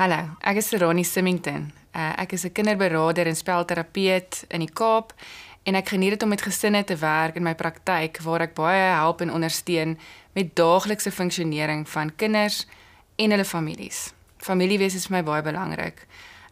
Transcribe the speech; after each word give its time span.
Hallo, 0.00 0.16
ek 0.40 0.56
is 0.56 0.70
Ronnie 0.80 1.04
Simington. 1.04 1.66
Uh, 1.92 2.14
ek 2.22 2.32
is 2.32 2.46
'n 2.46 2.52
kinderberaader 2.56 3.26
en 3.26 3.36
spelterapeut 3.36 4.44
in 4.48 4.64
die 4.64 4.72
Kaap 4.72 5.12
en 5.68 5.74
ek 5.74 5.92
geniet 5.92 6.16
dit 6.16 6.22
om 6.22 6.28
met 6.32 6.40
gesinne 6.40 6.84
te 6.84 6.96
werk 6.96 7.36
in 7.36 7.42
my 7.42 7.52
praktyk 7.54 8.16
waar 8.24 8.40
ek 8.40 8.54
baie 8.54 8.96
help 8.96 9.20
en 9.20 9.32
ondersteun 9.32 9.98
met 10.32 10.56
daaglikse 10.56 11.12
funksionering 11.12 11.84
van 11.88 12.16
kinders 12.16 12.66
en 13.16 13.30
hulle 13.30 13.44
families. 13.44 14.14
Familiewees 14.38 14.94
is 14.94 15.06
vir 15.06 15.18
my 15.18 15.22
baie 15.22 15.42
belangrik. 15.42 16.06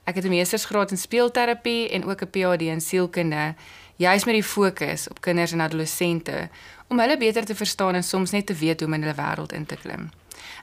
Ek 0.04 0.14
het 0.16 0.24
'n 0.24 0.28
meestersgraad 0.28 0.90
in 0.90 0.98
speelterapie 0.98 1.88
en 1.88 2.04
ook 2.04 2.20
'n 2.20 2.30
PhD 2.30 2.68
in 2.68 2.80
sielkunde, 2.80 3.54
juis 3.96 4.24
met 4.24 4.34
die 4.34 4.44
fokus 4.44 5.08
op 5.08 5.20
kinders 5.20 5.52
en 5.52 5.60
adolessente 5.60 6.50
om 6.88 6.98
hulle 6.98 7.16
beter 7.16 7.44
te 7.44 7.54
verstaan 7.54 7.94
en 7.94 8.04
soms 8.04 8.30
net 8.30 8.46
te 8.46 8.54
weet 8.54 8.80
hoe 8.80 8.88
om 8.88 8.94
in 8.94 9.02
hulle 9.02 9.16
wêreld 9.16 9.52
in 9.52 9.66
te 9.66 9.76
klim. 9.76 10.10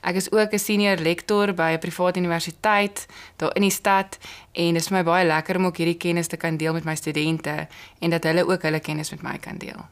Ek 0.02 0.15
is 0.15 0.31
ook 0.31 0.53
'n 0.53 0.59
senior 0.59 0.97
lektor 0.97 1.53
by 1.53 1.71
'n 1.73 1.79
private 1.79 2.20
universiteit 2.20 3.05
daar 3.38 3.55
in 3.55 3.61
die 3.61 3.71
stad 3.71 4.17
en 4.53 4.73
dit 4.73 4.81
is 4.81 4.88
vir 4.88 4.98
my 4.98 5.03
baie 5.03 5.25
lekker 5.25 5.55
om 5.55 5.65
ook 5.65 5.77
hierdie 5.77 5.98
kennis 5.98 6.27
te 6.27 6.38
kan 6.38 6.57
deel 6.57 6.73
met 6.73 6.85
my 6.85 6.95
studente 6.95 7.67
en 7.99 8.09
dat 8.09 8.23
hulle 8.23 8.48
ook 8.48 8.61
hulle 8.61 8.79
kennis 8.79 9.11
met 9.11 9.21
my 9.21 9.38
kan 9.38 9.57
deel. 9.57 9.85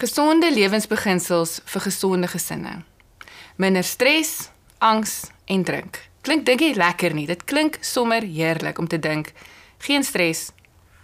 Gesonde 0.00 0.48
lewensbeginsels 0.48 1.58
vir 1.68 1.82
gesonde 1.84 2.28
gesinne. 2.32 2.70
Minder 3.60 3.84
stres, 3.84 4.48
angs 4.80 5.30
en 5.44 5.64
drink. 5.64 6.00
Klink 6.20 6.46
dink 6.48 6.60
jy 6.60 6.74
lekker 6.76 7.14
nie? 7.16 7.26
Dit 7.28 7.44
klink 7.48 7.78
sommer 7.84 8.24
heerlik 8.24 8.78
om 8.78 8.88
te 8.88 8.98
dink 8.98 9.32
geen 9.80 10.04
stres, 10.04 10.50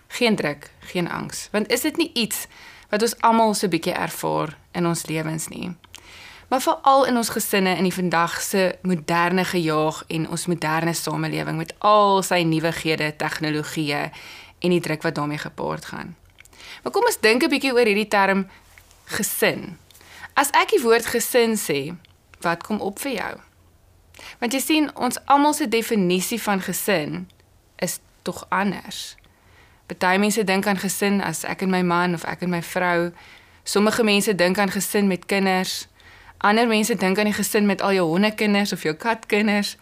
geen 0.08 0.36
druk, 0.36 0.70
geen 0.92 1.08
angs. 1.08 1.48
Want 1.52 1.70
is 1.72 1.84
dit 1.84 1.96
nie 1.96 2.10
iets 2.14 2.46
wat 2.90 3.02
ons 3.02 3.16
almal 3.20 3.54
so 3.54 3.68
bietjie 3.68 3.94
ervaar 3.96 4.56
in 4.76 4.86
ons 4.86 5.06
lewens 5.08 5.48
nie? 5.52 5.72
Maar 6.48 6.62
veral 6.62 7.06
in 7.10 7.16
ons 7.16 7.32
gesinne 7.34 7.74
in 7.76 7.88
die 7.88 7.94
vandag 7.94 8.36
se 8.42 8.76
moderne 8.86 9.44
gejaag 9.44 10.04
en 10.06 10.28
ons 10.30 10.46
moderne 10.46 10.94
samelewing 10.94 11.58
met 11.58 11.74
al 11.78 12.22
sy 12.22 12.44
nuwighede, 12.46 13.10
tegnologieë 13.18 14.04
en 14.62 14.76
die 14.76 14.80
druk 14.80 15.02
wat 15.02 15.18
daarmee 15.18 15.42
gepaard 15.42 15.90
gaan. 15.90 16.14
Maar 16.82 16.92
kom 16.92 17.04
ons 17.04 17.20
dink 17.20 17.42
'n 17.42 17.50
bietjie 17.50 17.72
oor 17.72 17.84
hierdie 17.86 18.08
term 18.08 18.46
gesin. 19.04 19.78
As 20.34 20.50
ek 20.50 20.70
die 20.70 20.82
woord 20.82 21.06
gesin 21.06 21.56
sê, 21.56 21.96
wat 22.40 22.62
kom 22.62 22.80
op 22.80 22.98
vir 22.98 23.12
jou? 23.12 23.34
Want 24.38 24.52
jy 24.52 24.60
sien, 24.60 24.90
ons 24.96 25.18
almal 25.24 25.54
se 25.54 25.68
definisie 25.68 26.40
van 26.42 26.60
gesin 26.60 27.28
is 27.76 27.98
tog 28.22 28.46
anders. 28.48 29.16
Party 29.86 30.16
mense 30.18 30.44
dink 30.44 30.66
aan 30.66 30.80
gesin 30.80 31.20
as 31.22 31.44
ek 31.44 31.62
en 31.62 31.70
my 31.70 31.82
man 31.86 32.14
of 32.14 32.24
ek 32.24 32.42
en 32.42 32.50
my 32.50 32.62
vrou. 32.62 33.12
Sommige 33.64 34.02
mense 34.02 34.34
dink 34.34 34.58
aan 34.58 34.70
gesin 34.70 35.06
met 35.06 35.26
kinders. 35.26 35.86
Ander 36.38 36.66
mense 36.66 36.94
dink 36.94 37.18
aan 37.18 37.30
die 37.30 37.36
gesin 37.36 37.66
met 37.66 37.82
al 37.82 37.94
jou 37.94 38.06
hondekinders 38.08 38.72
of 38.72 38.82
jou 38.82 38.94
katkinders. 38.94 39.76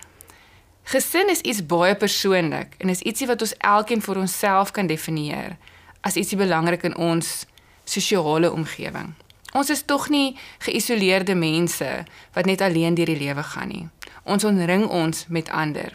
Gesin 0.85 1.31
is 1.33 1.41
iets 1.41 1.65
baie 1.67 1.95
persoonlik 1.97 2.75
en 2.79 2.93
is 2.93 3.01
ietsie 3.01 3.27
wat 3.27 3.41
ons 3.41 3.57
elkeen 3.59 4.05
vir 4.05 4.21
onsself 4.21 4.71
kan 4.71 4.87
definieer 4.87 5.57
as 6.05 6.19
ietsie 6.21 6.37
belangrik 6.37 6.85
in 6.85 6.97
ons 6.97 7.47
sosiale 7.89 8.53
omgewing. 8.53 9.15
Ons 9.57 9.71
is 9.71 9.85
tog 9.87 10.11
nie 10.13 10.35
geïsoleerde 10.67 11.35
mense 11.35 11.89
wat 12.35 12.45
net 12.45 12.61
alleen 12.61 12.95
deur 12.99 13.09
die 13.09 13.21
lewe 13.23 13.43
gaan 13.43 13.73
nie. 13.73 13.87
Ons 14.25 14.45
omring 14.45 14.87
ons 14.89 15.27
met 15.29 15.49
ander. 15.49 15.93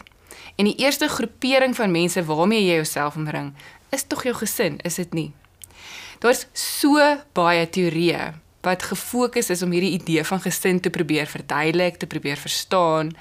En 0.56 0.64
die 0.64 0.76
eerste 0.76 1.08
groepering 1.08 1.76
van 1.76 1.90
mense 1.90 2.24
waarmee 2.24 2.64
jy 2.64 2.74
jouself 2.74 3.16
omring, 3.16 3.52
is 3.90 4.06
tog 4.06 4.22
jou 4.22 4.34
gesin, 4.34 4.78
is 4.86 4.94
dit 4.94 5.12
nie? 5.14 5.32
Daar's 6.20 6.46
so 6.52 7.00
baie 7.32 7.64
teorieë 7.68 8.32
wat 8.62 8.82
gefokus 8.82 9.48
is 9.50 9.62
om 9.64 9.72
hierdie 9.72 9.96
idee 9.96 10.24
van 10.24 10.40
gesin 10.40 10.80
te 10.80 10.90
probeer 10.92 11.26
verduidelik, 11.26 11.96
te 11.96 12.06
probeer 12.06 12.36
verstaan 12.36 13.14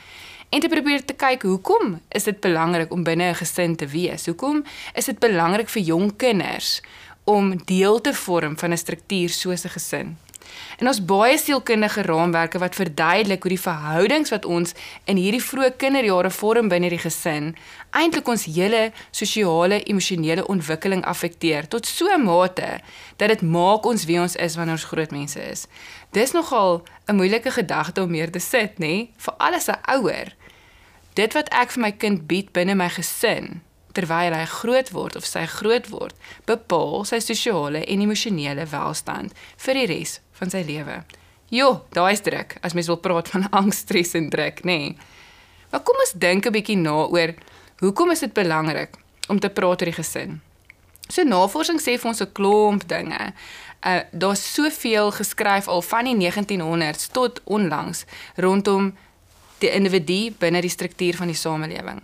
en 0.50 0.60
te 0.60 0.68
probeer 0.68 1.06
te 1.06 1.16
kyk 1.16 1.46
hoekom 1.48 2.00
is 2.10 2.28
dit 2.28 2.42
belangrik 2.44 2.92
om 2.92 3.04
binne 3.04 3.30
'n 3.32 3.40
gesin 3.40 3.76
te 3.76 3.88
wees? 3.88 4.26
Hoekom 4.26 4.64
is 4.94 5.06
dit 5.06 5.20
belangrik 5.20 5.70
vir 5.70 5.82
jong 5.82 6.16
kinders 6.16 6.82
om 7.24 7.56
deel 7.66 8.02
te 8.02 8.14
vorm 8.14 8.58
van 8.58 8.72
'n 8.72 8.78
struktuur 8.78 9.30
soos 9.30 9.64
'n 9.66 9.70
gesin. 9.70 10.18
En 10.80 10.88
ons 10.88 11.06
baie 11.06 11.38
sielkundige 11.38 12.02
raamwerke 12.02 12.60
wat 12.60 12.76
verduidelik 12.76 13.44
hoe 13.44 13.50
die 13.50 13.62
verhoudings 13.62 14.30
wat 14.30 14.46
ons 14.46 14.74
in 15.06 15.18
hierdie 15.18 15.44
vroeë 15.44 15.76
kinderjare 15.78 16.30
vorm 16.30 16.70
binne 16.72 16.90
die 16.90 17.02
gesin 17.02 17.54
eintlik 17.96 18.28
ons 18.28 18.46
hele 18.46 18.92
sosiale 19.12 19.82
emosionele 19.84 20.46
ontwikkeling 20.48 21.04
affekteer 21.10 21.68
tot 21.68 21.86
so 21.86 22.08
'n 22.08 22.24
mate 22.24 22.80
dat 23.18 23.30
dit 23.30 23.42
maak 23.42 23.86
ons 23.86 24.06
wie 24.06 24.20
ons 24.20 24.36
is 24.36 24.56
wanneer 24.56 24.78
ons 24.80 24.90
groot 24.92 25.12
mense 25.12 25.40
is. 25.52 25.68
Dis 26.12 26.32
nogal 26.32 26.84
'n 27.08 27.16
moeilike 27.16 27.52
gedagte 27.52 28.02
om 28.02 28.12
meer 28.12 28.32
te 28.32 28.40
sit, 28.40 28.80
nê, 28.80 29.10
vir 29.18 29.34
alles 29.38 29.68
'n 29.68 29.80
ouer. 29.96 30.36
Dit 31.14 31.34
wat 31.34 31.50
ek 31.50 31.72
vir 31.72 31.82
my 31.82 31.92
kind 31.92 32.28
bied 32.28 32.52
binne 32.52 32.76
my 32.76 32.90
gesin 32.90 33.62
terwyl 33.94 34.34
hy 34.34 34.46
groot 34.46 34.92
word 34.92 35.16
of 35.16 35.26
sy 35.26 35.46
groot 35.46 35.90
word, 35.90 36.16
bepaal 36.46 37.06
sy 37.06 37.20
sosiale 37.20 37.82
en 37.86 38.02
emosionele 38.02 38.66
welstand 38.66 39.34
vir 39.58 39.74
die 39.74 39.86
res 39.86 40.20
van 40.40 40.50
sy 40.50 40.64
lewe. 40.68 41.04
Jo, 41.50 41.70
daai 41.96 42.14
is 42.14 42.24
druk 42.26 42.58
as 42.66 42.76
mens 42.78 42.90
wil 42.92 43.02
praat 43.02 43.32
van 43.34 43.48
angs, 43.60 43.84
stres 43.86 44.14
en 44.18 44.30
druk, 44.30 44.64
nê. 44.64 44.78
Nee. 44.80 44.98
Maar 45.70 45.84
kom 45.86 46.02
ons 46.02 46.14
dink 46.18 46.46
'n 46.46 46.54
bietjie 46.54 46.78
na 46.78 47.06
oor 47.06 47.34
hoekom 47.80 48.12
is 48.12 48.20
dit 48.26 48.34
belangrik 48.34 48.98
om 49.30 49.40
te 49.40 49.50
praat 49.50 49.82
oor 49.82 49.92
die 49.92 50.00
gesin? 50.02 50.42
So 51.10 51.24
navorsing 51.24 51.80
sê 51.82 51.98
vir 51.98 52.10
ons 52.10 52.22
'n 52.22 52.32
klomp 52.34 52.88
dinge. 52.88 53.34
Uh 53.86 54.02
daar's 54.12 54.54
soveel 54.54 55.12
geskryf 55.12 55.68
al 55.68 55.82
van 55.82 56.06
die 56.06 56.18
1900s 56.18 57.12
tot 57.12 57.42
onlangs 57.46 58.06
rondom 58.36 58.96
die 59.60 59.72
individu 59.72 60.32
binne 60.40 60.62
die 60.62 60.70
struktuur 60.70 61.16
van 61.16 61.28
die 61.28 61.36
samelewing. 61.36 62.02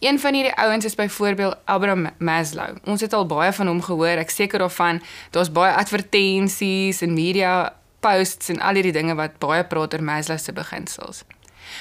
Een 0.00 0.18
van 0.18 0.34
hierdie 0.34 0.54
ouens 0.54 0.84
is 0.84 0.94
byvoorbeeld 0.94 1.56
Abraham 1.64 2.10
Maslow. 2.18 2.76
Ons 2.84 3.00
het 3.00 3.12
al 3.12 3.26
baie 3.26 3.52
van 3.52 3.66
hom 3.66 3.82
gehoor. 3.82 4.18
Ek 4.18 4.30
seker 4.30 4.58
daarvan 4.58 5.02
daar's 5.30 5.52
baie 5.52 5.72
advertensies 5.72 7.02
en 7.02 7.14
media 7.14 7.77
posts 8.00 8.48
en 8.48 8.60
al 8.60 8.74
hierdie 8.74 8.92
dinge 8.92 9.14
wat 9.14 9.38
baie 9.38 9.64
praat 9.64 9.94
oor 9.94 10.02
Maslow 10.02 10.38
se 10.38 10.52
beginsels. 10.52 11.24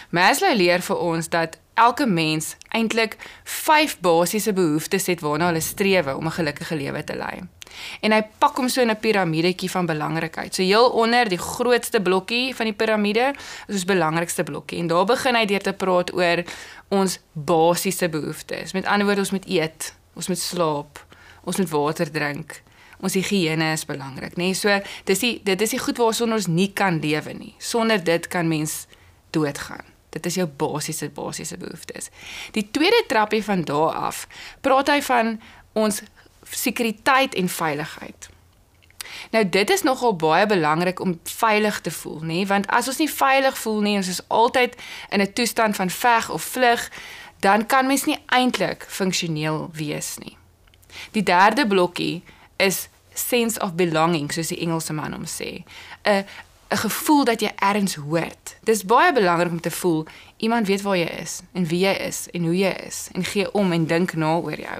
Maslow 0.10 0.54
leer 0.56 0.84
vir 0.84 0.98
ons 0.98 1.30
dat 1.30 1.58
elke 1.78 2.08
mens 2.10 2.56
eintlik 2.76 3.18
5 3.44 4.00
basiese 4.02 4.54
behoeftes 4.54 5.06
het 5.12 5.22
waarna 5.22 5.52
hulle 5.52 5.62
streef 5.62 6.08
om 6.14 6.26
'n 6.26 6.38
gelukkige 6.40 6.76
lewe 6.76 7.04
te 7.04 7.16
lei. 7.16 7.42
En 8.02 8.12
hy 8.12 8.22
pak 8.40 8.58
hom 8.58 8.70
so 8.70 8.82
in 8.82 8.90
'n 8.90 9.00
piramidetjie 9.00 9.70
van 9.72 9.86
belangrikheid. 9.86 10.56
So 10.56 10.62
heel 10.64 10.90
onder 10.90 11.30
die 11.30 11.38
grootste 11.38 12.02
blokkie 12.02 12.56
van 12.56 12.66
die 12.66 12.74
piramide 12.74 13.34
is 13.68 13.76
ons 13.76 13.86
belangrikste 13.86 14.44
blokkie 14.44 14.80
en 14.80 14.88
daar 14.88 15.06
begin 15.06 15.36
hy 15.36 15.46
deur 15.46 15.62
te 15.62 15.74
praat 15.74 16.14
oor 16.14 16.44
ons 16.88 17.20
basiese 17.34 18.10
behoeftes. 18.10 18.74
Met 18.74 18.86
ander 18.86 19.06
woorde, 19.06 19.22
ons 19.22 19.32
moet 19.32 19.48
eet, 19.48 19.96
ons 20.14 20.28
moet 20.28 20.40
slaap, 20.40 21.06
ons 21.44 21.58
moet 21.58 21.70
water 21.70 22.12
drink. 22.12 22.62
Ons 23.02 23.14
higiëne 23.14 23.72
is 23.76 23.86
belangrik, 23.86 24.38
nê? 24.38 24.50
Nee, 24.50 24.54
so 24.58 24.74
dis 25.06 25.20
die 25.22 25.36
dit 25.46 25.62
is 25.62 25.76
die 25.76 25.82
goed 25.82 26.00
waarsonder 26.02 26.40
ons 26.40 26.50
nie 26.50 26.72
kan 26.74 27.00
lewe 27.04 27.34
nie. 27.34 27.54
Sonder 27.58 28.04
dit 28.04 28.28
kan 28.28 28.48
mens 28.48 28.86
doodgaan. 29.36 29.86
Dit 30.10 30.26
is 30.26 30.40
jou 30.40 30.48
basiese 30.48 31.10
basiese 31.14 31.58
behoeftes. 31.58 32.10
Die 32.52 32.66
tweede 32.72 33.04
trappie 33.08 33.44
van 33.44 33.62
daar 33.62 33.94
af 34.10 34.26
praat 34.62 34.90
hy 34.90 35.02
van 35.06 35.38
ons 35.78 36.02
sekuriteit 36.50 37.36
en 37.36 37.50
veiligheid. 37.50 38.30
Nou 39.32 39.44
dit 39.50 39.70
is 39.70 39.84
nogal 39.84 40.16
baie 40.16 40.46
belangrik 40.46 41.00
om 41.00 41.20
veilig 41.24 41.82
te 41.82 41.92
voel, 41.92 42.22
nê? 42.24 42.40
Want 42.48 42.68
as 42.74 42.88
ons 42.88 42.98
nie 43.02 43.12
veilig 43.12 43.58
voel 43.58 43.82
nie, 43.82 43.96
ons 44.02 44.10
is 44.12 44.24
altyd 44.28 44.76
in 45.10 45.22
'n 45.22 45.34
toestand 45.34 45.76
van 45.76 45.90
veg 45.90 46.30
of 46.30 46.44
vlug, 46.44 46.90
dan 47.40 47.66
kan 47.66 47.88
mens 47.88 48.06
nie 48.06 48.20
eintlik 48.26 48.86
funksioneel 48.88 49.70
wees 49.74 50.18
nie. 50.18 50.38
Die 51.12 51.24
derde 51.24 51.68
blokkie 51.68 52.24
is 52.58 52.88
sense 53.14 53.60
of 53.60 53.74
belonging, 53.76 54.32
soos 54.32 54.52
die 54.54 54.60
Engelse 54.62 54.94
man 54.94 55.14
hom 55.14 55.26
sê. 55.26 55.64
'n 56.04 56.26
'n 56.70 56.78
gevoel 56.78 57.24
dat 57.24 57.40
jy 57.40 57.52
ergens 57.56 57.96
hoort. 57.96 58.58
Dis 58.64 58.84
baie 58.86 59.14
belangrik 59.14 59.52
om 59.52 59.62
te 59.62 59.72
voel 59.72 60.06
iemand 60.38 60.68
weet 60.68 60.82
waar 60.82 60.98
jy 60.98 61.10
is 61.22 61.42
en 61.54 61.66
wie 61.66 61.80
jy 61.80 61.94
is 62.08 62.28
en 62.32 62.44
hoe 62.44 62.58
jy 62.58 62.74
is 62.88 63.08
en 63.14 63.24
gee 63.24 63.52
om 63.52 63.72
en 63.72 63.86
dink 63.86 64.14
na 64.14 64.36
oor 64.36 64.60
jou. 64.60 64.80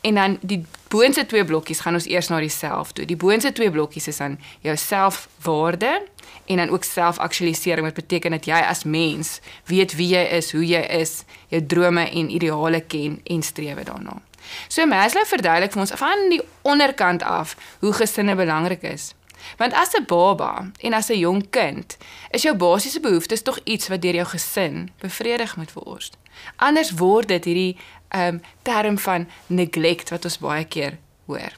En 0.00 0.14
dan 0.14 0.38
die 0.40 0.64
boonste 0.88 1.26
twee 1.26 1.44
blokkies 1.44 1.80
gaan 1.80 1.98
ons 1.98 2.06
eers 2.06 2.28
na 2.28 2.38
die 2.40 2.52
self 2.52 2.92
toe. 2.92 3.04
Die 3.04 3.16
boonste 3.16 3.52
twee 3.52 3.70
blokkies 3.70 4.06
is 4.08 4.16
dan 4.22 4.38
jou 4.62 4.76
selfwaarde 4.76 6.02
en 6.46 6.56
dan 6.56 6.70
ook 6.70 6.84
selfaktualisering 6.84 7.86
wat 7.86 7.98
beteken 7.98 8.30
dat 8.30 8.46
jy 8.46 8.60
as 8.62 8.84
mens 8.84 9.40
weet 9.66 9.96
wie 9.98 10.14
jy 10.14 10.22
is, 10.38 10.52
hoe 10.52 10.66
jy 10.66 10.84
is, 11.00 11.24
jou 11.48 11.66
drome 11.66 12.06
en 12.10 12.30
ideale 12.30 12.80
ken 12.80 13.20
en 13.24 13.42
streef 13.42 13.82
daarna. 13.82 14.27
So 14.68 14.86
Maslow 14.86 15.26
verduidelik 15.26 15.72
vir 15.72 15.80
ons 15.80 15.94
van 16.00 16.28
die 16.30 16.40
onderkant 16.62 17.22
af 17.22 17.56
hoe 17.80 17.92
gesinne 17.92 18.34
belangrik 18.34 18.82
is. 18.82 19.14
Want 19.56 19.72
as 19.72 19.94
'n 19.94 20.04
baba 20.06 20.70
en 20.80 20.92
as 20.92 21.08
'n 21.10 21.18
jong 21.18 21.50
kind, 21.50 21.96
is 22.30 22.42
jou 22.42 22.56
basiese 22.56 23.00
behoeftes 23.00 23.42
tog 23.42 23.58
iets 23.64 23.88
wat 23.88 24.02
deur 24.02 24.14
jou 24.14 24.26
gesin 24.26 24.90
bevredig 25.00 25.56
moet 25.56 25.72
word. 25.72 26.16
Anders 26.56 26.90
word 26.90 27.28
dit 27.28 27.44
hierdie 27.44 27.76
um 28.14 28.40
term 28.62 28.98
van 28.98 29.28
neglect 29.46 30.10
wat 30.10 30.24
ons 30.24 30.38
baie 30.38 30.64
keer 30.64 30.98
hoor. 31.26 31.52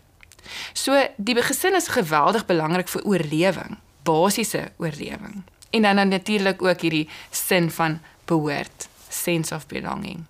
So 0.73 1.09
die 1.17 1.43
gesin 1.43 1.75
is 1.75 1.89
geweldig 1.89 2.47
belangrik 2.47 2.89
vir 2.89 3.03
oorlewing, 3.03 3.79
basiese 4.03 4.73
oorlewing. 4.77 5.43
En 5.71 5.83
dan, 5.83 5.97
dan 5.97 6.09
natuurlik 6.09 6.63
ook 6.63 6.81
hierdie 6.81 7.09
sin 7.31 7.71
van 7.71 8.01
behoort, 8.25 8.89
sense 9.09 9.55
of 9.55 9.67
belonging. 9.67 10.27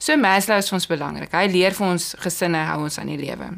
So 0.00 0.16
Maslow 0.16 0.56
is 0.58 0.70
vir 0.72 0.78
ons 0.78 0.88
belangrik. 0.88 1.34
Hy 1.36 1.44
leer 1.52 1.76
vir 1.76 1.92
ons 1.92 2.14
gesinne 2.24 2.64
hou 2.70 2.86
ons 2.86 2.98
aan 2.98 3.12
die 3.12 3.20
lewe. 3.20 3.52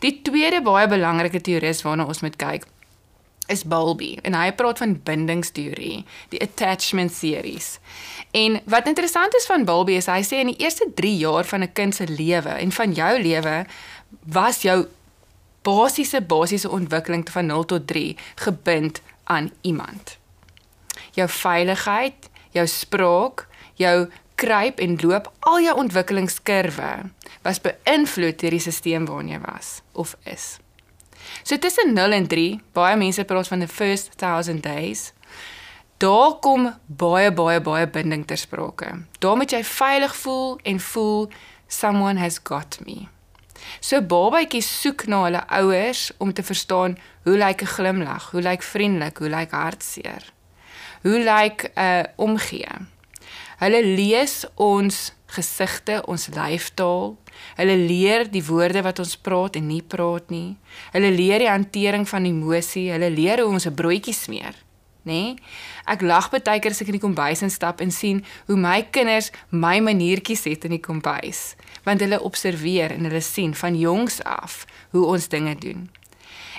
Die 0.00 0.14
tweede 0.24 0.62
baie 0.64 0.88
belangrike 0.88 1.42
teorie 1.44 1.74
waarna 1.84 2.08
ons 2.08 2.24
moet 2.24 2.36
kyk 2.40 2.64
is 3.48 3.64
Bowlby 3.64 4.18
en 4.28 4.36
hy 4.36 4.50
praat 4.56 4.80
van 4.82 4.94
bindingsteorie, 5.04 6.02
die 6.32 6.40
attachment 6.44 7.12
series. 7.14 7.78
En 8.36 8.58
wat 8.68 8.88
interessant 8.90 9.34
is 9.38 9.48
van 9.48 9.64
Bowlby 9.68 9.96
is 9.96 10.08
hy 10.12 10.20
sê 10.26 10.42
in 10.42 10.52
die 10.52 10.60
eerste 10.60 10.88
3 11.00 11.14
jaar 11.16 11.48
van 11.48 11.64
'n 11.64 11.72
kind 11.72 11.94
se 11.94 12.06
lewe 12.06 12.52
en 12.60 12.72
van 12.72 12.92
jou 12.92 13.12
lewe 13.22 13.66
was 14.26 14.62
jou 14.62 14.86
basiese 15.62 16.20
basiese 16.20 16.68
ontwikkeling 16.68 17.24
van 17.30 17.46
0 17.46 17.64
tot 17.64 17.86
3 17.86 18.16
gebind 18.36 19.00
aan 19.24 19.50
iemand. 19.62 20.18
Jou 21.12 21.28
veiligheid, 21.28 22.28
jou 22.52 22.66
spraak, 22.66 23.46
jou 23.74 24.08
kruip 24.38 24.78
en 24.78 24.96
loop, 25.02 25.32
al 25.50 25.60
jou 25.64 25.74
ontwikkelingskurwe 25.82 26.92
was 27.42 27.60
beïnvloed 27.64 28.38
deur 28.40 28.54
die 28.54 28.62
stelsel 28.62 29.06
waarin 29.10 29.34
jy 29.34 29.40
was 29.42 29.78
of 29.92 30.14
is. 30.24 30.58
So 31.42 31.58
tussen 31.58 31.94
0 31.94 32.14
en 32.14 32.26
3, 32.30 32.60
baie 32.72 32.96
mense 32.96 33.24
praat 33.24 33.50
van 33.50 33.60
the 33.64 33.68
first 33.68 34.14
1000 34.16 34.62
days. 34.62 35.12
Daar 35.98 36.38
kom 36.40 36.70
baie 36.86 37.32
baie 37.34 37.60
baie 37.60 37.86
binding 37.90 38.24
ter 38.26 38.38
sprake. 38.38 38.92
Daar 39.18 39.36
moet 39.36 39.52
jy 39.52 39.64
veilig 39.66 40.16
voel 40.16 40.58
en 40.62 40.80
voel 40.80 41.30
someone 41.66 42.20
has 42.20 42.38
got 42.42 42.78
me. 42.86 43.08
So 43.80 44.00
babatjies 44.00 44.68
soek 44.80 45.08
na 45.10 45.24
hulle 45.24 45.42
ouers 45.58 46.08
om 46.22 46.32
te 46.32 46.42
verstaan 46.46 46.94
hoe 47.26 47.36
lyk 47.36 47.62
'n 47.62 47.74
glimlag, 47.74 48.30
hoe 48.30 48.42
lyk 48.42 48.62
vriendelik, 48.62 49.18
hoe 49.18 49.28
lyk 49.28 49.50
hartseer. 49.50 50.22
Hoe 51.02 51.18
lyk 51.18 51.70
'n 51.74 51.80
uh, 51.80 52.04
omgee? 52.16 52.97
Hulle 53.58 53.80
lees 53.82 54.44
ons 54.54 54.98
gesigte, 55.34 55.98
ons 56.06 56.28
lyfstaal. 56.30 57.16
Hulle 57.58 57.74
leer 57.80 58.28
die 58.30 58.42
woorde 58.46 58.84
wat 58.86 59.02
ons 59.02 59.16
praat 59.18 59.58
en 59.58 59.66
nie 59.66 59.82
praat 59.82 60.30
nie. 60.30 60.56
Hulle 60.94 61.10
leer 61.10 61.42
die 61.42 61.50
hantering 61.50 62.06
van 62.08 62.28
emosie. 62.28 62.86
Hulle 62.94 63.10
leer 63.10 63.42
hoe 63.42 63.50
ons 63.50 63.66
'n 63.66 63.74
broodjie 63.74 64.14
smeer, 64.14 64.54
nê? 65.02 65.12
Nee? 65.12 65.36
Ek 65.86 66.02
lag 66.02 66.30
baie 66.30 66.60
keer 66.60 66.70
as 66.70 66.82
ek 66.82 66.88
in 66.88 66.98
die 67.00 67.06
kombuis 67.06 67.42
instap 67.42 67.80
en 67.80 67.90
sien 67.90 68.24
hoe 68.46 68.56
my 68.56 68.82
kinders 68.90 69.32
my 69.50 69.80
maniertjies 69.80 70.44
het 70.44 70.64
in 70.64 70.70
die 70.70 70.84
kombuis 70.84 71.56
want 71.84 72.00
hulle 72.00 72.20
observeer 72.20 72.92
en 72.92 73.04
hulle 73.08 73.20
sien 73.20 73.54
van 73.54 73.74
jongs 73.78 74.22
af 74.24 74.66
hoe 74.90 75.04
ons 75.04 75.28
dinge 75.28 75.54
doen. 75.54 75.88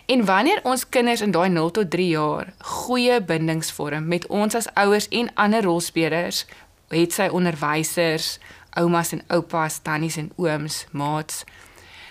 En 0.10 0.26
wanneer 0.26 0.60
ons 0.64 0.90
kinders 0.90 1.22
in 1.22 1.32
daai 1.32 1.50
0 1.50 1.72
tot 1.72 1.90
3 1.90 2.08
jaar 2.08 2.54
goeie 2.58 3.22
bindings 3.22 3.72
vorm 3.72 4.08
met 4.08 4.28
ons 4.28 4.56
as 4.56 4.68
ouers 4.74 5.08
en 5.08 5.30
ander 5.34 5.64
rolspelers, 5.64 6.46
het 6.90 7.14
sy 7.14 7.28
onderwysers, 7.28 8.38
oumas 8.78 9.12
en 9.12 9.24
oupas, 9.28 9.80
tannies 9.82 10.18
en 10.18 10.32
ooms, 10.36 10.86
maats, 10.92 11.44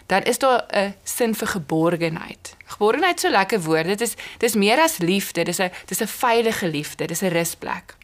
dan 0.09 0.23
is 0.23 0.39
daar 0.39 0.65
'n 0.73 0.95
sin 1.03 1.35
vir 1.35 1.47
geborgenheid. 1.47 2.57
Geborgenheid 2.65 3.17
is 3.17 3.21
so 3.21 3.31
lekker 3.31 3.61
woord. 3.61 3.85
Dit 3.85 4.01
is 4.01 4.15
dis 4.39 4.55
meer 4.55 4.81
as 4.81 4.99
liefde, 4.99 5.45
dis 5.45 5.59
'n 5.59 5.71
dis 5.87 6.01
'n 6.01 6.07
veilige 6.07 6.69
liefde, 6.69 7.07
dis 7.07 7.23
'n 7.23 7.29
rusplek. 7.29 7.97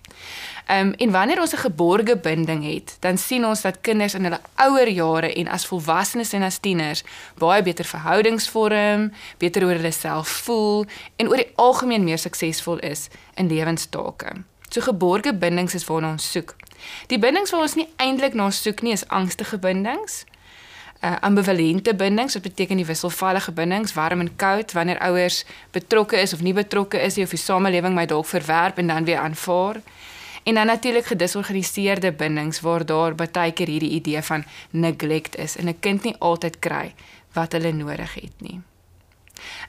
Ehm 0.66 0.86
um, 0.86 0.92
en 0.92 1.10
wanneer 1.10 1.40
ons 1.40 1.52
'n 1.52 1.56
geborge 1.56 2.16
binding 2.16 2.64
het, 2.72 2.96
dan 3.00 3.18
sien 3.18 3.46
ons 3.46 3.60
dat 3.60 3.80
kinders 3.80 4.14
in 4.14 4.22
hulle 4.22 4.40
ouer 4.54 4.88
jare 4.88 5.34
en 5.34 5.48
as 5.48 5.66
volwassenes 5.66 6.32
en 6.32 6.42
as 6.42 6.58
tieners 6.58 7.02
baie 7.38 7.62
beter 7.62 7.84
verhoudings 7.84 8.48
vorm, 8.48 9.12
beter 9.38 9.64
oor 9.64 9.74
hulle 9.74 9.90
self 9.90 10.28
voel 10.28 10.86
en 11.16 11.28
oor 11.28 11.36
die 11.36 11.52
algemeen 11.54 12.04
meer 12.04 12.18
suksesvol 12.18 12.78
is 12.78 13.08
in 13.34 13.46
lewenstake. 13.46 14.32
So 14.74 14.80
geborge 14.80 15.30
bindings 15.34 15.74
is 15.74 15.84
waarna 15.86 16.08
ons 16.16 16.24
soek. 16.30 16.56
Die 17.06 17.18
bindings 17.22 17.52
wat 17.54 17.60
ons 17.62 17.76
nie 17.78 17.86
eintlik 18.02 18.34
na 18.34 18.48
soek 18.50 18.80
nie 18.82 18.90
is 18.96 19.04
angstige 19.06 19.60
bindings. 19.62 20.24
Uh, 20.98 21.12
ambivalente 21.22 21.94
bindings, 21.94 22.34
wat 22.34 22.42
beteken 22.42 22.80
die 22.82 22.88
wisselvallige 22.88 23.54
bindings, 23.54 23.94
warm 23.94 24.24
en 24.24 24.32
koud, 24.40 24.74
wanneer 24.74 24.98
ouers 25.06 25.44
betrokke 25.70 26.18
is 26.18 26.34
of 26.34 26.42
nie 26.42 26.56
betrokke 26.58 26.98
is, 26.98 27.20
of 27.22 27.36
die 27.36 27.38
samelewing 27.38 27.94
my 27.94 28.08
dalk 28.10 28.26
verwerp 28.26 28.82
en 28.82 28.90
dan 28.90 29.06
weer 29.06 29.22
aanvaar. 29.22 29.78
En 30.42 30.58
dan 30.58 30.66
natuurlik 30.66 31.06
gedisorganiseerde 31.06 32.12
bindings 32.12 32.60
waar 32.60 32.82
daar 32.86 33.14
baie 33.14 33.52
keer 33.52 33.70
hierdie 33.70 33.94
idee 34.02 34.22
van 34.22 34.44
neglect 34.70 35.38
is 35.38 35.56
en 35.56 35.68
'n 35.68 35.78
kind 35.80 36.02
nie 36.02 36.18
altyd 36.18 36.58
kry 36.58 36.94
wat 37.32 37.52
hulle 37.52 37.72
nodig 37.72 38.14
het 38.14 38.40
nie. 38.40 38.60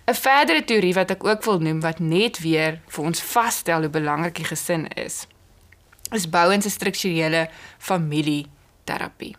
'n 0.05 0.13
Verdere 0.13 0.63
teorie 0.63 0.93
wat 0.93 1.11
ek 1.11 1.23
ook 1.23 1.43
wil 1.43 1.59
noem 1.59 1.79
wat 1.81 1.99
net 1.99 2.39
weer 2.39 2.81
vir 2.87 3.03
ons 3.03 3.21
vasstel 3.21 3.81
hoe 3.81 3.89
belangrik 3.89 4.35
die 4.35 4.45
gesin 4.45 4.87
is, 4.87 5.27
is 6.11 6.29
Bowen 6.29 6.61
se 6.61 6.69
strukturele 6.69 7.49
familieterapie. 7.77 9.35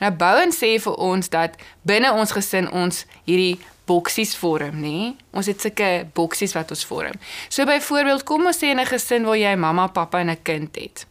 Nou 0.00 0.10
Bowen 0.12 0.52
sê 0.56 0.78
vir 0.80 0.96
ons 0.96 1.28
dat 1.28 1.56
binne 1.82 2.12
ons 2.12 2.32
gesin 2.32 2.70
ons 2.72 3.04
hierdie 3.24 3.60
boksies 3.90 4.36
vorm, 4.38 4.80
nê? 4.80 5.14
Ons 5.36 5.50
het 5.50 5.60
sulke 5.60 6.06
boksies 6.14 6.54
wat 6.56 6.70
ons 6.70 6.84
vorm. 6.86 7.16
So 7.48 7.66
byvoorbeeld, 7.66 8.24
kom 8.24 8.46
ons 8.46 8.56
sê 8.56 8.70
in 8.70 8.80
'n 8.80 8.86
gesin 8.86 9.24
waar 9.24 9.36
jy 9.36 9.54
mamma, 9.56 9.86
pappa 9.88 10.20
en 10.20 10.30
'n 10.30 10.42
kind 10.42 10.76
het. 10.76 11.06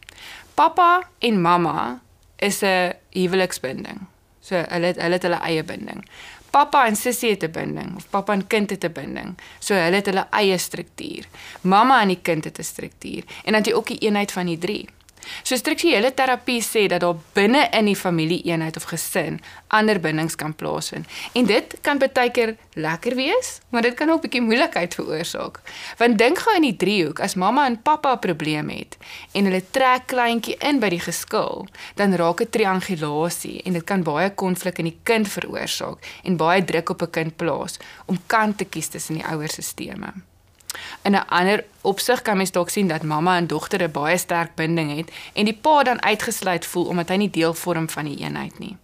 Pappa 0.54 1.08
en 1.18 1.40
mamma 1.40 2.00
is 2.38 2.62
'n 2.62 2.92
huweliksbinding. 3.12 4.06
So 4.40 4.56
hulle 4.56 4.86
het 4.86 4.96
hulle 4.96 5.12
het 5.12 5.22
hulle 5.22 5.40
eie 5.44 5.62
binding. 5.64 6.04
Pappa 6.50 6.86
en 6.86 6.96
sussie 6.96 7.30
het 7.30 7.42
'n 7.42 7.50
binding 7.50 7.96
of 7.96 8.08
pappa 8.10 8.32
en 8.32 8.46
kind 8.46 8.70
het 8.70 8.84
'n 8.84 8.92
binding. 8.92 9.38
So 9.58 9.74
hulle 9.74 9.96
het 9.96 10.06
hulle 10.06 10.26
eie 10.30 10.58
struktuur. 10.58 11.24
Mamma 11.60 12.00
en 12.02 12.08
die 12.08 12.20
kind 12.22 12.44
het 12.44 12.58
'n 12.58 12.62
struktuur 12.62 13.22
en 13.44 13.52
dan 13.52 13.62
jy 13.62 13.72
ook 13.72 13.86
die 13.86 13.98
eenheid 13.98 14.32
van 14.32 14.46
die 14.46 14.58
drie. 14.58 14.88
So 15.50 15.56
strukturele 15.58 16.12
terapie 16.14 16.60
sê 16.62 16.84
dat 16.86 17.00
daar 17.02 17.16
binne 17.34 17.64
in 17.74 17.88
die 17.90 17.96
familieeenheid 17.98 18.76
of 18.78 18.84
gesin 18.86 19.40
ander 19.74 19.98
bindings 19.98 20.36
kan 20.38 20.54
plaasvind. 20.54 21.08
En 21.34 21.48
dit 21.48 21.74
kan 21.82 21.98
baie 21.98 22.30
keer 22.30 22.52
lekker 22.78 23.16
wees, 23.18 23.48
maar 23.74 23.82
dit 23.82 23.96
kan 23.98 24.10
ook 24.10 24.22
'n 24.22 24.22
bietjie 24.26 24.42
moeilikheid 24.46 24.94
veroorsaak. 24.94 25.60
Want 25.98 26.18
dink 26.18 26.38
gou 26.38 26.54
in 26.54 26.62
die 26.62 26.76
driehoek, 26.76 27.20
as 27.20 27.34
mamma 27.34 27.66
en 27.66 27.82
pappa 27.82 28.12
'n 28.12 28.18
probleem 28.18 28.68
het 28.68 28.96
en 29.32 29.44
hulle 29.44 29.62
trek 29.70 30.06
kleintjie 30.06 30.56
in 30.58 30.78
by 30.78 30.88
die 30.88 31.00
geskil, 31.00 31.66
dan 31.94 32.14
raak 32.14 32.38
dit 32.38 32.52
triangulasie 32.52 33.62
en 33.62 33.72
dit 33.72 33.84
kan 33.84 34.02
baie 34.02 34.30
konflik 34.34 34.78
in 34.78 34.84
die 34.84 34.98
kind 35.02 35.28
veroorsaak 35.28 35.98
en 36.22 36.36
baie 36.36 36.64
druk 36.64 36.88
op 36.90 37.02
'n 37.02 37.10
kind 37.10 37.36
plaas 37.36 37.78
om 38.06 38.18
kant 38.26 38.58
te 38.58 38.64
kies 38.64 38.88
tussen 38.88 39.14
die 39.14 39.26
ouerstelsels. 39.26 40.29
In 41.02 41.12
'n 41.12 41.26
ander 41.28 41.64
opsig 41.80 42.22
kan 42.22 42.36
mens 42.36 42.50
dalk 42.50 42.70
sien 42.70 42.88
dat 42.88 43.02
mamma 43.02 43.36
en 43.36 43.46
dogter 43.46 43.82
'n 43.82 43.90
baie 43.90 44.18
sterk 44.18 44.54
binding 44.54 44.96
het 44.96 45.10
en 45.32 45.44
die 45.44 45.58
pa 45.60 45.82
dan 45.82 46.02
uitgesluit 46.02 46.66
voel 46.66 46.84
omdat 46.84 47.08
hy 47.08 47.16
nie 47.16 47.30
deel 47.30 47.54
vorm 47.54 47.88
van 47.88 48.04
die 48.04 48.18
eenheid 48.18 48.58
nie. 48.58 48.76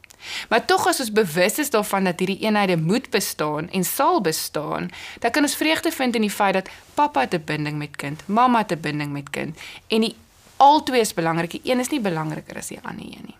Maar 0.48 0.64
tog 0.64 0.86
as 0.86 1.00
ons 1.00 1.12
bewus 1.12 1.58
is 1.58 1.70
daarvan 1.70 2.04
dat 2.04 2.18
hierdie 2.18 2.38
eenhede 2.38 2.76
moet 2.76 3.10
bestaan 3.10 3.70
en 3.70 3.84
sal 3.84 4.20
bestaan, 4.20 4.90
dan 5.18 5.30
kan 5.30 5.42
ons 5.42 5.56
vreugde 5.56 5.90
vind 5.90 6.14
in 6.14 6.20
die 6.20 6.30
feit 6.30 6.54
dat 6.54 6.68
pappa 6.94 7.26
'n 7.30 7.42
binding 7.44 7.78
met 7.78 7.96
kind, 7.96 8.22
mamma 8.26 8.64
'n 8.68 8.80
binding 8.80 9.12
met 9.12 9.30
kind 9.30 9.58
en 9.86 10.00
die 10.00 10.16
albei 10.56 11.00
is 11.00 11.14
belangrik. 11.14 11.50
Die 11.50 11.60
een 11.64 11.80
is 11.80 11.88
nie 11.88 12.00
belangriker 12.00 12.56
as 12.56 12.66
die 12.66 12.78
ander 12.82 13.04
een 13.04 13.24
nie. 13.24 13.36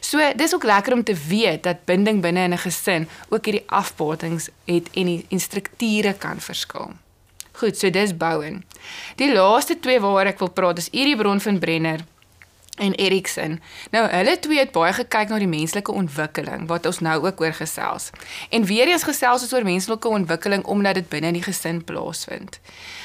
So, 0.00 0.32
dis 0.36 0.54
ook 0.54 0.64
lekker 0.64 0.92
om 0.92 1.04
te 1.04 1.14
weet 1.28 1.62
dat 1.62 1.84
binding 1.84 2.20
binne 2.20 2.42
in 2.42 2.52
'n 2.52 2.58
gesin 2.58 3.08
ook 3.28 3.44
hierdie 3.44 3.64
afbatings 3.66 4.48
het 4.64 4.90
en 4.90 5.06
die 5.06 5.38
strukture 5.38 6.12
kan 6.12 6.40
verskil. 6.40 6.92
Goed, 7.54 7.78
so 7.78 7.90
dis 7.90 8.16
Bowen. 8.16 8.64
Die 9.16 9.30
laaste 9.32 9.78
twee 9.78 10.00
waaroor 10.02 10.32
ek 10.32 10.42
wil 10.42 10.50
praat 10.50 10.80
is 10.82 10.90
Uri 10.90 11.14
Bron 11.16 11.40
van 11.40 11.58
Brenner 11.62 12.00
en 12.82 12.94
Erikson. 12.98 13.60
Nou, 13.94 14.02
hulle 14.10 14.34
twee 14.42 14.58
het 14.58 14.72
baie 14.74 14.90
gekyk 14.96 15.30
na 15.30 15.38
die 15.38 15.50
menslike 15.50 15.94
ontwikkeling 15.94 16.66
wat 16.66 16.88
ons 16.90 16.98
nou 17.06 17.14
ook 17.22 17.40
oor 17.40 17.54
gesels. 17.54 18.10
En 18.50 18.66
weer 18.66 18.90
eens 18.90 19.06
gesels 19.06 19.46
ons 19.46 19.54
oor 19.54 19.66
menslike 19.66 20.08
ontwikkeling 20.08 20.64
omdat 20.66 20.98
dit 20.98 21.08
binne 21.12 21.30
die 21.36 21.44
gesin 21.46 21.84
plaasvind. 21.86 22.58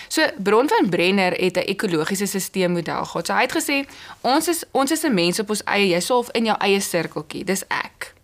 So 0.10 0.26
Bron 0.42 0.70
van 0.70 0.90
Brenner 0.90 1.38
het 1.38 1.58
'n 1.58 1.70
ekologiese 1.70 2.26
stelselmodel 2.26 3.06
gehad. 3.06 3.28
So 3.28 3.34
hy 3.34 3.42
het 3.46 3.58
gesê 3.58 3.86
ons 4.22 4.48
is 4.48 4.64
ons 4.72 4.92
is 4.92 5.04
'n 5.06 5.14
mens 5.14 5.40
op 5.40 5.50
ons 5.50 5.64
eie, 5.64 5.94
jy 5.94 6.00
self 6.00 6.30
in 6.32 6.46
jou 6.46 6.58
eie 6.58 6.80
sirkeltjie. 6.80 7.44
Dis 7.44 7.64
ek. 7.68 8.19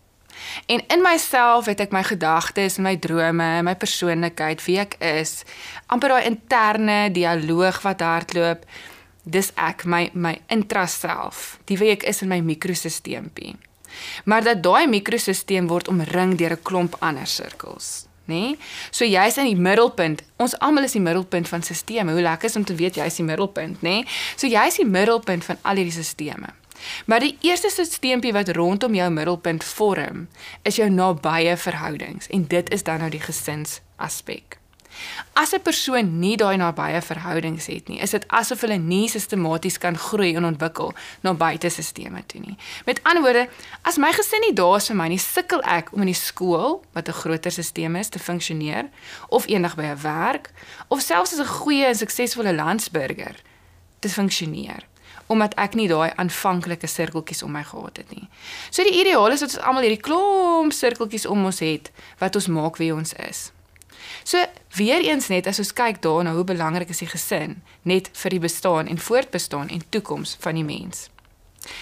En 0.65 0.83
in 0.87 1.01
myself 1.01 1.65
het 1.65 1.79
ek 1.79 1.91
my 1.95 2.03
gedagtes 2.03 2.77
en 2.77 2.87
my 2.87 2.95
drome, 2.97 3.49
my 3.65 3.75
persoonlikheid, 3.75 4.63
wie 4.65 4.79
ek 4.81 4.97
is, 5.03 5.43
amper 5.91 6.15
daai 6.15 6.29
interne 6.31 6.99
dialoog 7.11 7.81
wat 7.85 8.03
hardloop. 8.05 8.65
Dis 9.25 9.51
ek, 9.57 9.85
my 9.89 10.09
my 10.13 10.35
intraself, 10.53 11.57
die 11.65 11.77
wie 11.81 11.93
ek 11.95 12.05
is 12.05 12.21
in 12.21 12.29
my 12.29 12.41
mikrosisteempie. 12.45 13.55
Maar 14.25 14.43
dat 14.43 14.63
daai 14.63 14.87
mikrosisteem 14.87 15.67
word 15.67 15.87
omring 15.87 16.35
deur 16.37 16.57
'n 16.57 16.63
klomp 16.63 16.95
ander 16.99 17.27
sirkels. 17.27 18.05
Nee? 18.25 18.57
So 18.91 19.05
jy's 19.05 19.37
in 19.37 19.45
die 19.45 19.55
middelpunt. 19.55 20.23
Ons 20.41 20.57
almal 20.59 20.83
is 20.83 20.91
die 20.91 21.01
middelpunt 21.01 21.47
van 21.47 21.61
stelsels. 21.61 22.09
Hoe 22.09 22.21
lekker 22.21 22.49
is 22.49 22.55
om 22.55 22.63
te 22.65 22.75
weet 22.75 22.95
jy's 22.95 23.15
die 23.15 23.25
middelpunt, 23.25 23.81
nê? 23.81 23.89
Nee? 24.01 24.05
So 24.35 24.47
jy's 24.47 24.75
die 24.75 24.85
middelpunt 24.85 25.45
van 25.45 25.57
al 25.61 25.75
hierdie 25.75 26.03
stelsels. 26.03 26.64
Maar 27.05 27.19
die 27.19 27.37
eerste 27.41 27.69
stelseltjie 27.69 28.33
wat 28.33 28.49
rondom 28.49 28.95
jou 28.95 29.09
middelpunt 29.11 29.63
vorm, 29.63 30.27
is 30.63 30.75
jou 30.75 30.89
nabye 30.89 31.57
verhoudings 31.57 32.27
en 32.27 32.47
dit 32.47 32.69
is 32.69 32.83
dan 32.83 32.99
nou 32.99 33.09
die 33.09 33.23
gesinsaspek. 33.23 34.59
As 35.33 35.53
'n 35.53 35.61
persoon 35.61 36.19
nie 36.19 36.37
daai 36.37 36.57
nabye 36.57 37.01
verhoudings 37.01 37.65
het 37.65 37.87
nie, 37.87 37.99
is 37.99 38.09
dit 38.09 38.27
asof 38.27 38.61
hulle 38.61 38.77
nie 38.77 39.09
sistematies 39.09 39.77
kan 39.77 39.97
groei 39.97 40.35
en 40.35 40.45
ontwikkel 40.45 40.93
na 41.21 41.33
buitesisteme 41.33 42.23
toe 42.25 42.41
nie. 42.41 42.57
Met 42.85 42.99
ander 43.03 43.23
woorde, 43.23 43.49
as 43.81 43.97
my 43.97 44.11
gesin 44.13 44.41
nie 44.41 44.53
daar 44.53 44.77
is 44.77 44.87
vir 44.87 44.95
my 44.95 45.07
nie, 45.07 45.19
sukkel 45.19 45.61
ek 45.63 45.93
om 45.93 45.99
in 45.99 46.13
die 46.13 46.21
skool, 46.21 46.83
wat 46.93 47.07
'n 47.07 47.19
groter 47.21 47.51
stelsel 47.51 47.95
is, 47.95 48.09
te 48.09 48.19
funksioneer 48.19 48.89
of 49.29 49.47
eendag 49.47 49.75
by 49.75 49.83
'n 49.83 50.01
werk 50.01 50.51
of 50.87 51.01
selfs 51.01 51.33
as 51.33 51.39
'n 51.39 51.55
goeie 51.59 51.85
en 51.85 51.95
suksesvolle 51.95 52.53
landsburger 52.53 53.35
te 53.99 54.09
funksioneer 54.09 54.83
omdat 55.27 55.55
ek 55.61 55.73
nie 55.75 55.87
daai 55.89 56.11
aanvanklike 56.15 56.87
sirkeltjies 56.87 57.43
om 57.43 57.55
my 57.55 57.63
gehad 57.63 57.97
het 57.97 58.11
nie. 58.13 58.27
So 58.69 58.83
die 58.83 58.99
ideaal 59.01 59.33
is 59.33 59.41
dat 59.45 59.55
ons 59.55 59.65
almal 59.65 59.87
hierdie 59.87 60.03
klomp 60.03 60.73
sirkeltjies 60.73 61.25
om 61.25 61.45
ons 61.45 61.59
het 61.65 61.91
wat 62.21 62.35
ons 62.35 62.47
maak 62.47 62.77
wie 62.81 62.93
ons 62.93 63.13
is. 63.29 63.49
So 64.23 64.41
weer 64.75 65.01
eens 65.05 65.27
net 65.27 65.47
as 65.47 65.59
ons 65.61 65.73
kyk 65.73 66.01
daarna 66.01 66.35
hoe 66.37 66.45
belangrik 66.45 66.89
is 66.89 67.01
die 67.03 67.09
gesin 67.09 67.59
net 67.83 68.09
vir 68.13 68.37
die 68.37 68.43
bestaan 68.45 68.87
en 68.87 69.01
voortbestaan 69.01 69.69
en 69.69 69.83
toekoms 69.89 70.37
van 70.39 70.57
die 70.57 70.65
mens. 70.65 71.09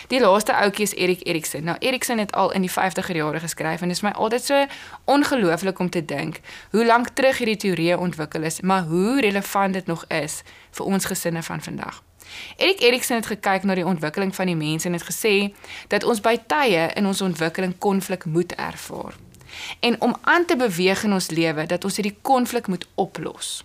Die 0.07 0.19
laaste 0.19 0.53
ouetjie 0.55 0.85
is 0.87 0.93
Erik 0.95 1.25
Erikson. 1.27 1.63
Nou 1.63 1.75
Erikson 1.79 2.17
het 2.17 2.31
al 2.39 2.51
in 2.51 2.63
die 2.63 2.71
50er 2.71 3.15
jare 3.15 3.39
geskryf 3.43 3.81
en 3.81 3.91
dit 3.91 3.97
is 3.97 4.03
my 4.03 4.13
altyd 4.15 4.45
so 4.45 4.65
ongelooflik 5.05 5.79
om 5.79 5.89
te 5.89 6.05
dink 6.05 6.39
hoe 6.71 6.85
lank 6.85 7.13
terug 7.17 7.37
hierdie 7.37 7.59
teorieë 7.65 7.99
ontwikkel 7.99 8.47
is, 8.47 8.61
maar 8.61 8.87
hoe 8.87 9.21
relevant 9.21 9.73
dit 9.73 9.85
nog 9.85 10.05
is 10.07 10.41
vir 10.71 10.85
ons 10.85 11.05
gesinne 11.05 11.43
van 11.43 11.61
vandag. 11.61 12.03
Erik 12.57 12.81
Erikson 12.81 13.15
het 13.15 13.25
gekyk 13.25 13.63
na 13.63 13.75
die 13.75 13.85
ontwikkeling 13.85 14.35
van 14.35 14.45
die 14.45 14.55
mens 14.55 14.85
en 14.85 14.93
het 14.93 15.03
gesê 15.03 15.53
dat 15.87 16.03
ons 16.03 16.21
by 16.21 16.37
tye 16.47 16.91
in 16.95 17.05
ons 17.05 17.21
ontwikkeling 17.21 17.77
konflik 17.77 18.25
moet 18.25 18.51
ervaar 18.55 19.13
en 19.79 20.01
om 20.01 20.15
aan 20.21 20.45
te 20.45 20.55
beweeg 20.55 21.03
in 21.03 21.13
ons 21.13 21.29
lewe 21.29 21.65
dat 21.65 21.83
ons 21.83 21.95
hierdie 21.95 22.17
konflik 22.21 22.67
moet 22.67 22.87
oplos. 22.95 23.63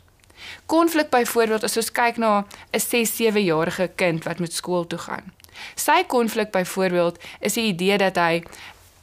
Konflik 0.66 1.10
byvoorbeeld 1.10 1.64
as 1.64 1.76
ons 1.76 1.92
kyk 1.92 2.16
na 2.16 2.46
'n 2.72 2.80
6-7 2.80 3.44
jarige 3.44 3.90
kind 3.94 4.24
wat 4.24 4.38
moet 4.38 4.52
skool 4.52 4.86
toe 4.86 4.98
gaan. 4.98 5.32
Sy 5.74 6.04
konflik 6.06 6.50
byvoorbeeld 6.50 7.18
is 7.40 7.52
die 7.52 7.66
idee 7.66 7.98
dat 7.98 8.16
hy 8.16 8.42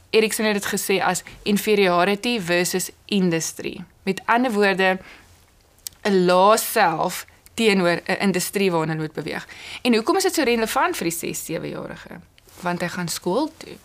Erikson 0.10 0.46
het 0.46 0.54
dit 0.54 0.66
gesê 0.66 1.02
as 1.04 1.24
inferiority 1.44 2.40
versus 2.40 2.90
industry. 3.06 3.84
Met 4.04 4.22
ander 4.26 4.52
woorde 4.52 5.00
'n 6.04 6.26
lae 6.26 6.58
self 6.58 7.26
teenoor 7.56 8.02
'n 8.06 8.20
industrie 8.20 8.72
waarna 8.72 8.94
hy 8.94 9.00
moet 9.00 9.14
beweeg. 9.14 9.48
En 9.82 9.94
hoekom 9.94 10.16
is 10.16 10.24
dit 10.24 10.34
so 10.34 10.44
relevant 10.44 10.98
vir 10.98 11.10
die 11.10 11.18
6-7 11.18 11.70
jarige? 11.70 12.20
Want 12.62 12.82
hy 12.82 12.88
gaan 12.88 13.08
skool 13.08 13.52
toe. 13.58 13.78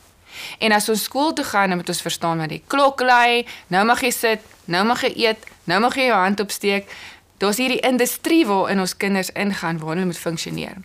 En 0.58 0.72
as 0.72 0.88
ons 0.88 1.02
skool 1.02 1.32
toe 1.32 1.44
gaan, 1.44 1.68
dan 1.68 1.78
moet 1.78 1.88
ons 1.88 2.02
verstaan 2.02 2.38
wat 2.38 2.48
die 2.48 2.62
klok 2.66 3.00
lui, 3.00 3.46
nou 3.66 3.84
mag 3.84 4.00
jy 4.00 4.10
sit, 4.10 4.40
nou 4.64 4.84
mag 4.84 5.02
jy 5.02 5.12
eet, 5.16 5.46
nou 5.64 5.80
mag 5.80 5.94
jy 5.94 6.06
jou 6.10 6.18
hand 6.18 6.40
opsteek. 6.40 6.90
Daar's 7.38 7.56
hierdie 7.56 7.80
industrie 7.80 8.46
waarin 8.46 8.80
ons 8.80 8.96
kinders 8.96 9.32
ingaan 9.32 9.78
waar 9.78 9.94
hulle 9.94 10.06
moet 10.06 10.18
funksioneer. 10.18 10.76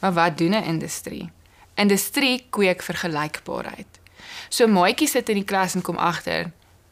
Maar 0.00 0.12
wat 0.12 0.38
doen 0.38 0.54
'n 0.54 0.64
industrie? 0.64 1.30
Industrie 1.74 2.46
kweek 2.50 2.82
vergelykbaarheid. 2.82 3.86
So 4.48 4.66
maatjie 4.66 5.08
sit 5.08 5.28
in 5.28 5.34
die 5.34 5.44
klas 5.44 5.74
en 5.74 5.82
kom 5.82 5.96
agter, 5.96 6.50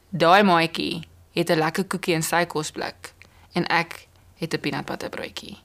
daai 0.09 0.43
maatjie 0.43 1.05
het 1.33 1.51
'n 1.51 1.59
lekker 1.59 1.85
koekie 1.85 2.15
in 2.15 2.23
sy 2.23 2.45
kosblik 2.45 3.13
en 3.53 3.67
ek 3.67 4.06
het 4.39 4.55
'n 4.55 4.61
peanut 4.61 4.87
butter 4.87 5.09
broodjie 5.09 5.57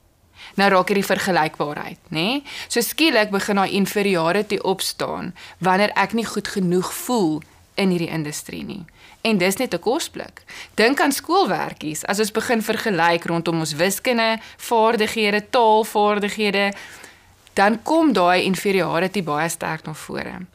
nou 0.54 0.68
raak 0.72 0.90
hierdie 0.90 1.06
vergelykbaarheid, 1.06 2.00
nê? 2.10 2.18
Nee? 2.18 2.42
So 2.68 2.80
skielik 2.84 3.30
begin 3.30 3.60
daai 3.60 3.76
inferiority 3.78 4.58
opstaan 4.58 5.32
wanneer 5.58 5.92
ek 5.96 6.12
nie 6.12 6.26
goed 6.26 6.48
genoeg 6.48 6.92
voel 7.04 7.42
in 7.80 7.92
hierdie 7.94 8.10
industrie 8.12 8.64
nie. 8.64 8.84
En 9.22 9.38
dis 9.38 9.56
net 9.56 9.74
'n 9.74 9.78
kosblik. 9.78 10.42
Dink 10.74 11.00
aan 11.00 11.12
skoolwerkies. 11.12 12.04
As 12.04 12.18
ons 12.18 12.30
begin 12.30 12.62
vergelyk 12.62 13.24
rondom 13.24 13.58
ons 13.58 13.72
wiskunde, 13.72 14.38
vaardighede, 14.56 15.50
taalvaardighede, 15.50 16.72
dan 17.54 17.82
kom 17.82 18.12
daai 18.12 18.42
inferiority 18.42 19.22
baie 19.22 19.48
sterk 19.48 19.84
na 19.84 19.94
vore. 19.94 20.46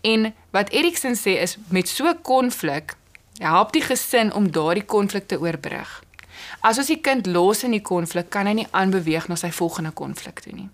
En 0.00 0.34
wat 0.50 0.70
Erikson 0.70 1.14
sê 1.14 1.40
is 1.40 1.56
met 1.68 1.88
so 1.88 2.06
'n 2.06 2.22
konflik 2.22 2.94
help 3.38 3.72
die 3.72 3.82
gesin 3.82 4.32
om 4.32 4.50
daardie 4.50 4.84
konflik 4.84 5.26
te 5.26 5.40
oorbrug. 5.40 6.02
As 6.62 6.78
ons 6.78 6.86
die 6.86 7.00
kind 7.00 7.26
los 7.26 7.64
in 7.66 7.74
die 7.74 7.82
konflik, 7.82 8.30
kan 8.30 8.46
hy 8.46 8.52
nie 8.52 8.68
aanbeweeg 8.70 9.28
na 9.28 9.36
sy 9.36 9.50
volgende 9.50 9.90
konflik 9.90 10.40
toe 10.40 10.54
nie. 10.54 10.68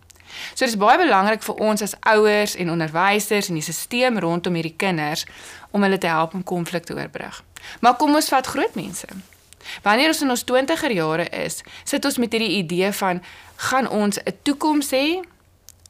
So 0.54 0.66
dis 0.66 0.76
baie 0.76 0.99
belangrik 1.00 1.42
vir 1.42 1.61
ons 1.64 1.83
as 1.83 1.95
ouers 2.12 2.54
en 2.61 2.71
onderwysers 2.75 3.49
en 3.49 3.57
die 3.57 3.64
stelsel 3.64 4.21
rondom 4.21 4.59
hierdie 4.59 4.76
kinders 4.76 5.25
om 5.73 5.83
hulle 5.83 5.99
te 5.99 6.11
help 6.11 6.35
om 6.37 6.45
konflik 6.45 6.85
te 6.85 6.97
oorbrug. 6.97 7.42
Maar 7.80 7.97
kom 7.97 8.14
ons 8.14 8.28
vat 8.33 8.47
groot 8.47 8.75
mense. 8.78 9.09
Wanneer 9.83 10.12
ons 10.12 10.23
in 10.25 10.33
ons 10.33 10.45
20er 10.49 10.95
jare 10.95 11.28
is, 11.45 11.62
sit 11.85 12.04
ons 12.04 12.21
met 12.21 12.33
hierdie 12.33 12.61
idee 12.61 12.92
van 13.00 13.23
gaan 13.68 13.88
ons 13.88 14.18
'n 14.18 14.38
toekoms 14.42 14.90
hê? 14.92 15.21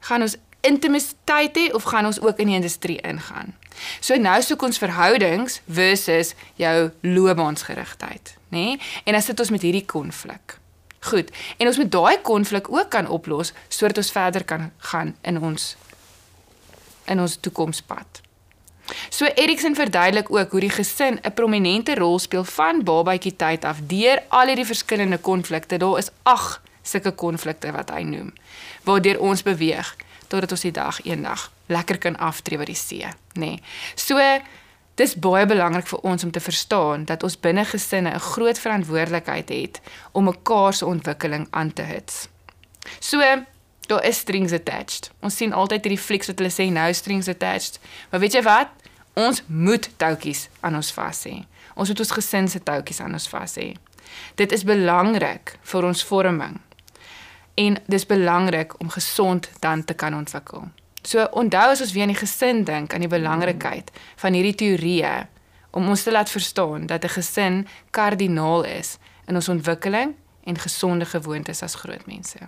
Gaan 0.00 0.22
ons 0.22 0.36
intimiteit 0.60 1.56
hê 1.56 1.72
of 1.74 1.82
gaan 1.82 2.06
ons 2.06 2.20
ook 2.20 2.38
in 2.38 2.46
die 2.46 2.56
industrie 2.56 3.00
ingaan? 3.00 3.54
So 4.00 4.16
nou 4.16 4.42
soek 4.42 4.62
ons 4.62 4.78
verhoudings 4.78 5.61
versus 5.66 6.35
jou 6.56 6.90
loopbaansgerigtheid 7.00 8.37
nê? 8.49 8.58
Nee? 8.58 8.80
En 9.04 9.12
dan 9.12 9.23
sit 9.23 9.40
ons 9.40 9.50
met 9.50 9.62
hierdie 9.62 9.85
konflik. 9.87 10.58
Goed. 11.00 11.30
En 11.56 11.66
ons 11.66 11.76
moet 11.76 11.90
daai 11.90 12.20
konflik 12.23 12.73
ook 12.73 12.88
kan 12.90 13.08
oplos 13.08 13.52
sodat 13.68 13.97
ons 13.97 14.11
verder 14.11 14.44
kan 14.44 14.70
gaan 14.78 15.16
in 15.23 15.40
ons 15.40 15.76
in 17.08 17.20
ons 17.20 17.37
toekomspad. 17.40 18.20
So 19.08 19.25
Erikson 19.25 19.75
verduidelik 19.75 20.30
ook 20.32 20.50
hoe 20.50 20.61
die 20.61 20.73
gesin 20.73 21.20
'n 21.23 21.32
prominente 21.32 21.94
rol 21.94 22.18
speel 22.18 22.44
van 22.44 22.85
babatjie 22.85 23.37
tyd 23.37 23.64
af 23.64 23.78
deur 23.82 24.23
al 24.28 24.47
hierdie 24.47 24.66
verskillende 24.66 25.18
konflikte. 25.18 25.76
Daar 25.76 25.99
is 25.99 26.11
8 26.23 26.61
sulke 26.82 27.12
konflikte 27.12 27.73
wat 27.73 27.90
hy 27.90 28.02
noem 28.02 28.32
waardeur 28.82 29.20
ons 29.20 29.42
beweeg 29.42 29.97
totdat 30.28 30.52
ons 30.52 30.61
die 30.61 30.73
dag 30.73 31.00
eendag 31.04 31.50
lekker 31.68 31.98
kan 31.98 32.16
aftree 32.16 32.58
by 32.58 32.64
die 32.64 32.78
see, 32.78 33.04
nê. 33.34 33.56
Nee. 33.56 33.60
So 33.96 34.18
Dis 34.98 35.14
baie 35.14 35.46
belangrik 35.46 35.87
vir 35.87 36.00
ons 36.10 36.25
om 36.26 36.30
te 36.34 36.40
verstaan 36.42 37.04
dat 37.06 37.22
ons 37.22 37.37
binne 37.38 37.62
gesinne 37.64 38.10
'n 38.14 38.25
groot 38.34 38.58
verantwoordelikheid 38.58 39.48
het 39.48 39.80
om 40.12 40.25
mekaar 40.25 40.75
se 40.75 40.87
ontwikkeling 40.87 41.46
aan 41.50 41.72
te 41.72 41.82
hits. 41.82 42.28
So, 42.98 43.22
daar 43.87 44.04
is 44.04 44.18
strings 44.18 44.52
attached. 44.52 45.10
Ons 45.20 45.37
sien 45.37 45.52
altyd 45.52 45.84
hierdie 45.84 46.04
flieks 46.04 46.26
wat 46.26 46.38
hulle 46.38 46.50
sê 46.50 46.72
nou 46.72 46.92
strings 46.94 47.28
attached. 47.28 47.78
Maar 48.10 48.20
weet 48.20 48.32
jy 48.32 48.42
wat? 48.42 48.68
Ons 49.14 49.42
moet 49.46 49.90
touwtjies 49.96 50.48
aan 50.60 50.75
ons 50.75 50.92
vas 50.92 51.25
hê. 51.25 51.44
Ons 51.75 51.88
moet 51.88 52.00
ons 52.00 52.10
gesin 52.10 52.48
se 52.48 52.62
touwtjies 52.62 53.00
aan 53.00 53.12
ons 53.12 53.28
vas 53.28 53.54
hê. 53.54 53.76
Dit 54.34 54.52
is 54.52 54.64
belangrik 54.64 55.58
vir 55.62 55.84
ons 55.84 56.04
vorming. 56.04 56.60
En 57.54 57.78
dis 57.87 58.06
belangrik 58.06 58.80
om 58.80 58.90
gesond 58.90 59.50
dan 59.60 59.84
te 59.84 59.94
kan 59.94 60.14
ontwikkel. 60.14 60.68
So 61.08 61.24
onthou 61.40 61.70
as 61.72 61.80
ons 61.80 61.94
weer 61.96 62.04
aan 62.04 62.12
die 62.12 62.20
gesin 62.20 62.66
dink 62.68 62.92
aan 62.92 63.00
die 63.00 63.08
belangrikheid 63.08 63.88
van 64.20 64.34
hierdie 64.36 64.56
teorieë 64.60 65.12
om 65.78 65.86
ons 65.88 66.02
te 66.04 66.12
laat 66.12 66.28
verstaan 66.28 66.84
dat 66.86 67.04
'n 67.04 67.14
gesin 67.16 67.66
kardinaal 67.90 68.64
is 68.64 68.98
in 69.26 69.34
ons 69.34 69.48
ontwikkeling 69.48 70.14
en 70.44 70.58
gesonde 70.58 71.04
gewoontes 71.04 71.62
as 71.62 71.74
groot 71.74 72.06
mense. 72.06 72.38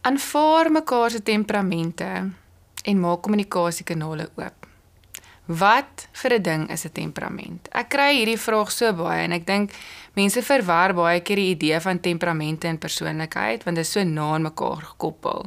Aanvaar 0.00 0.72
mekaar 0.72 1.10
se 1.10 1.22
temperamente 1.22 2.30
en 2.82 3.00
maak 3.00 3.22
kommunikasiekanale 3.22 4.30
oop. 4.36 4.59
Wat 5.46 6.08
vir 6.12 6.34
'n 6.34 6.42
ding 6.42 6.70
is 6.70 6.84
'n 6.84 6.92
temperament? 6.92 7.68
Ek 7.72 7.88
kry 7.88 8.16
hierdie 8.16 8.38
vraag 8.38 8.70
so 8.70 8.92
baie 8.92 9.24
en 9.24 9.32
ek 9.32 9.46
dink 9.46 9.70
mense 10.14 10.42
verwar 10.42 10.94
baie 10.94 11.20
keer 11.20 11.36
die 11.36 11.50
idee 11.54 11.80
van 11.80 12.00
temperamente 12.00 12.68
en 12.68 12.78
persoonlikheid 12.78 13.64
want 13.64 13.76
dit 13.76 13.84
is 13.84 13.92
so 13.92 14.04
na 14.04 14.34
aan 14.34 14.42
mekaar 14.42 14.82
gekoppel. 14.82 15.46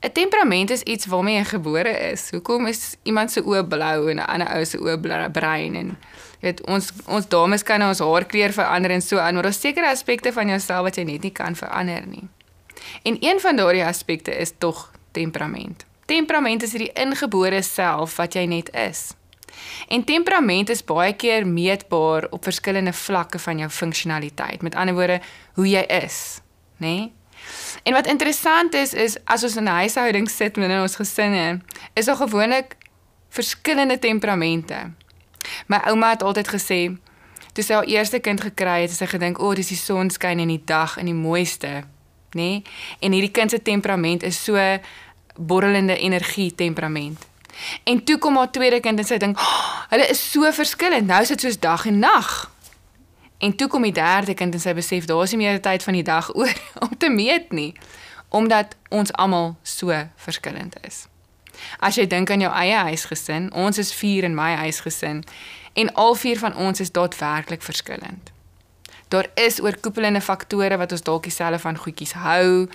'n 0.00 0.12
Temperament 0.12 0.70
is 0.70 0.82
iets 0.82 1.06
waarmee 1.06 1.36
jy 1.36 1.44
gebore 1.44 2.10
is. 2.12 2.30
Hoekom 2.30 2.66
is 2.66 2.96
iemand 3.02 3.32
se 3.32 3.40
oë 3.42 3.66
blou 3.68 4.10
en 4.10 4.16
'n 4.16 4.26
ander 4.26 4.56
ou 4.56 4.64
se 4.64 4.78
oë 4.78 5.30
bruin 5.32 5.74
en 5.74 5.96
jy 6.40 6.46
weet 6.46 6.66
ons 6.66 6.92
ons 7.06 7.28
dames 7.28 7.62
kan 7.62 7.82
ons 7.82 7.98
haarkleur 7.98 8.52
verander 8.52 8.90
en 8.90 9.02
so 9.02 9.18
aan, 9.18 9.34
maar 9.34 9.42
daar 9.42 9.52
is 9.52 9.60
sekere 9.60 9.90
aspekte 9.90 10.32
van 10.32 10.48
jouself 10.48 10.82
wat 10.82 10.96
jy 10.96 11.04
net 11.04 11.22
nie 11.22 11.32
kan 11.32 11.56
verander 11.56 12.06
nie. 12.06 12.28
En 13.02 13.16
een 13.20 13.40
van 13.40 13.56
daardie 13.56 13.84
aspekte 13.84 14.38
is 14.38 14.52
tog 14.58 14.92
temperament. 15.12 15.84
Temperament 16.08 16.62
is 16.64 16.72
hierdie 16.72 16.92
ingebore 16.96 17.60
self 17.62 18.16
wat 18.16 18.36
jy 18.38 18.46
net 18.48 18.70
is. 18.72 19.10
En 19.92 20.04
temperament 20.04 20.70
is 20.72 20.84
baie 20.84 21.12
keer 21.12 21.46
meetbaar 21.46 22.28
op 22.32 22.44
verskillende 22.48 22.92
vlakke 22.96 23.38
van 23.38 23.58
jou 23.58 23.68
funksionaliteit. 23.70 24.62
Met 24.62 24.74
ander 24.74 24.94
woorde, 24.96 25.20
hoe 25.54 25.68
jy 25.68 25.84
is, 26.00 26.40
nê? 26.80 26.94
Nee? 26.96 27.12
En 27.82 27.92
wat 27.92 28.06
interessant 28.06 28.74
is 28.74 28.94
is 28.94 29.16
as 29.24 29.44
ons 29.44 29.56
in 29.56 29.64
'n 29.64 29.78
huishouding 29.80 30.30
sit 30.30 30.52
binne 30.52 30.80
ons 30.80 30.96
gesinne, 30.96 31.60
is 31.94 32.04
daar 32.04 32.16
gewoonlik 32.16 32.76
verskillende 33.28 33.98
temperamente. 33.98 34.92
My 35.66 35.80
ouma 35.84 36.10
het 36.10 36.22
altyd 36.22 36.48
gesê 36.48 36.96
toe 37.52 37.64
sy 37.64 37.74
haar 37.74 37.84
eerste 37.84 38.18
kind 38.18 38.40
gekry 38.40 38.80
het, 38.80 38.90
het 38.90 38.98
sy 38.98 39.06
gedink, 39.06 39.38
"O, 39.38 39.48
oh, 39.48 39.54
dis 39.54 39.68
die 39.68 39.76
sonskyn 39.76 40.38
in 40.38 40.48
die 40.48 40.62
dag 40.64 40.96
in 40.96 41.04
die 41.04 41.14
mooiste." 41.14 41.84
Nê? 42.30 42.40
Nee? 42.40 42.62
En 43.00 43.12
hierdie 43.12 43.30
kind 43.30 43.50
se 43.50 43.62
temperament 43.62 44.22
is 44.22 44.44
so 44.44 44.54
borrelende 45.38 45.96
energie 45.98 46.54
temperament. 46.54 47.26
En 47.84 48.04
toe 48.04 48.18
kom 48.18 48.36
haar 48.36 48.50
tweede 48.50 48.80
kind 48.80 48.98
en 48.98 49.04
sy 49.04 49.16
dink, 49.16 49.38
oh, 49.38 49.82
"Hulle 49.88 50.06
is 50.06 50.30
so 50.30 50.52
verskillend. 50.52 51.06
Nou 51.06 51.22
is 51.22 51.28
dit 51.28 51.40
soos 51.40 51.58
dag 51.58 51.86
en 51.86 51.98
nag." 51.98 52.50
En 53.38 53.56
toe 53.56 53.68
kom 53.68 53.82
die 53.82 53.92
derde 53.92 54.34
kind 54.34 54.54
en 54.54 54.60
sy 54.60 54.74
besef 54.74 55.04
daar 55.04 55.22
is 55.22 55.30
nie 55.30 55.46
meer 55.46 55.60
tyd 55.60 55.82
van 55.82 55.94
die 55.94 56.02
dag 56.02 56.34
oor 56.38 56.54
om 56.78 56.96
te 56.98 57.08
meet 57.08 57.52
nie, 57.52 57.74
omdat 58.28 58.76
ons 58.88 59.12
almal 59.12 59.56
so 59.62 60.08
verskillend 60.16 60.74
is. 60.86 61.06
As 61.78 61.94
jy 61.94 62.06
dink 62.06 62.30
aan 62.30 62.40
jou 62.40 62.50
eie 62.54 62.74
huisgesin, 62.90 63.52
ons 63.52 63.78
is 63.78 63.92
4 63.94 64.24
in 64.24 64.34
my 64.34 64.54
huisgesin 64.54 65.24
en 65.78 65.94
al 65.94 66.14
vier 66.14 66.38
van 66.38 66.54
ons 66.54 66.80
is 66.80 66.92
daadwerklik 66.92 67.62
verskillend. 67.62 68.32
Daar 69.08 69.26
is 69.34 69.60
oorkoepelende 69.62 70.20
faktore 70.20 70.76
wat 70.76 70.92
ons 70.92 71.02
dalk 71.02 71.22
dieselfde 71.22 71.58
van 71.58 71.78
goedjies 71.78 72.12
hou 72.12 72.68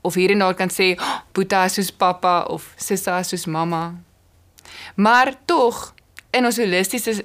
of 0.00 0.14
hier 0.14 0.30
en 0.30 0.38
daar 0.38 0.54
kan 0.54 0.70
sê, 0.70 0.98
oh, 0.98 1.18
"Boeta 1.32 1.64
is 1.64 1.74
soos 1.74 1.90
pappa" 1.90 2.42
of 2.42 2.72
"Sissa 2.76 3.18
is 3.18 3.28
soos 3.28 3.46
mamma." 3.46 3.94
Maar 4.94 5.34
tog 5.44 5.94
in 6.30 6.44
ons 6.44 6.56
holistiese 6.56 7.24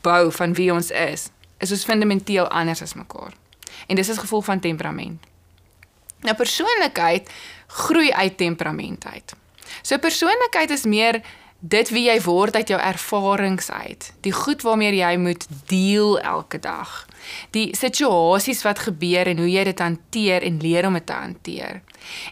bou 0.00 0.32
van 0.32 0.54
wie 0.54 0.72
ons 0.72 0.90
is, 0.90 1.28
is 1.58 1.70
ons 1.70 1.84
fundamenteel 1.84 2.48
anders 2.48 2.82
as 2.82 2.94
mekaar. 2.94 3.32
En 3.86 3.96
dis 3.96 4.10
as 4.10 4.18
gevolg 4.18 4.44
van 4.44 4.60
temperament. 4.60 5.26
Nou 6.20 6.36
persoonlikheid 6.36 7.30
groei 7.66 8.12
uit 8.12 8.36
temperament 8.36 9.06
uit. 9.06 9.34
So 9.82 9.98
persoonlikheid 9.98 10.70
is 10.70 10.84
meer 10.84 11.22
dit 11.60 11.90
wie 11.92 12.06
jy 12.08 12.16
word 12.24 12.56
uit 12.56 12.72
jou 12.72 12.80
ervarings 12.80 13.70
uit. 13.70 14.12
Die 14.24 14.32
goed 14.32 14.62
waarmee 14.64 14.94
jy 14.96 15.16
moet 15.20 15.46
deel 15.68 16.18
elke 16.20 16.58
dag. 16.58 17.06
Die 17.52 17.76
situasies 17.76 18.62
wat 18.64 18.86
gebeur 18.88 19.28
en 19.28 19.38
hoe 19.38 19.50
jy 19.50 19.64
dit 19.68 19.78
hanteer 19.78 20.42
en 20.42 20.60
leer 20.60 20.88
om 20.88 20.96
dit 20.96 21.06
te 21.06 21.12
hanteer. 21.12 21.82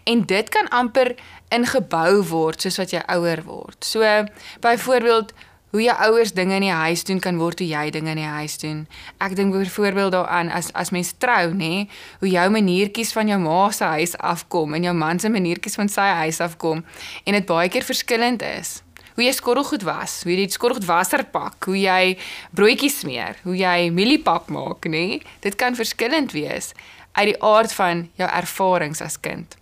En 0.08 0.24
dit 0.26 0.48
kan 0.48 0.68
amper 0.68 1.14
ingebou 1.52 2.22
word 2.30 2.64
soos 2.64 2.80
wat 2.80 2.96
jy 2.96 3.04
ouer 3.12 3.44
word. 3.44 3.84
So 3.84 4.24
byvoorbeeld 4.64 5.32
hoe 5.70 5.82
jou 5.82 5.96
ouers 6.00 6.32
dinge 6.32 6.54
in 6.54 6.64
die 6.64 6.72
huis 6.72 7.04
doen 7.04 7.20
kan 7.20 7.36
word 7.36 7.60
hoe 7.60 7.68
jy 7.68 7.90
dinge 7.92 8.14
in 8.14 8.22
die 8.22 8.32
huis 8.40 8.56
doen. 8.62 8.86
Ek 9.20 9.36
dink 9.36 9.52
byvoorbeeld 9.52 10.14
daaraan 10.16 10.48
as 10.48 10.70
as 10.72 10.92
mens 10.94 11.12
trou, 11.20 11.52
nê, 11.52 11.88
hoe 12.22 12.30
jou 12.32 12.46
maniertjies 12.52 13.12
van 13.12 13.28
jou 13.28 13.38
ma 13.42 13.68
se 13.76 13.84
huis 13.84 14.16
afkom 14.16 14.74
en 14.78 14.88
jou 14.88 14.96
man 14.96 15.20
se 15.20 15.28
maniertjies 15.28 15.76
van 15.76 15.92
sy 15.92 16.08
huis 16.24 16.40
afkom 16.40 16.84
en 17.24 17.36
dit 17.36 17.48
baie 17.48 17.68
keer 17.68 17.84
verskillend 17.84 18.42
is. 18.42 18.78
Hoe 19.18 19.24
jy 19.26 19.32
skorrelgoed 19.34 19.82
was, 19.82 20.20
hoe 20.22 20.30
jy 20.30 20.44
die 20.46 20.54
skorrelgoed 20.54 20.86
wasser 20.86 21.24
pak, 21.26 21.66
hoe 21.66 21.74
jy 21.74 22.12
broodjies 22.54 23.00
smeer, 23.02 23.40
hoe 23.42 23.56
jy 23.58 23.88
mieliepap 23.90 24.46
maak, 24.54 24.86
nê? 24.86 25.18
Dit 25.42 25.58
kan 25.58 25.74
verskillend 25.74 26.30
wees 26.36 26.70
uit 27.18 27.32
die 27.32 27.40
aard 27.42 27.74
van 27.74 28.04
jou 28.20 28.28
ervarings 28.30 29.02
as 29.02 29.18
kind. 29.18 29.56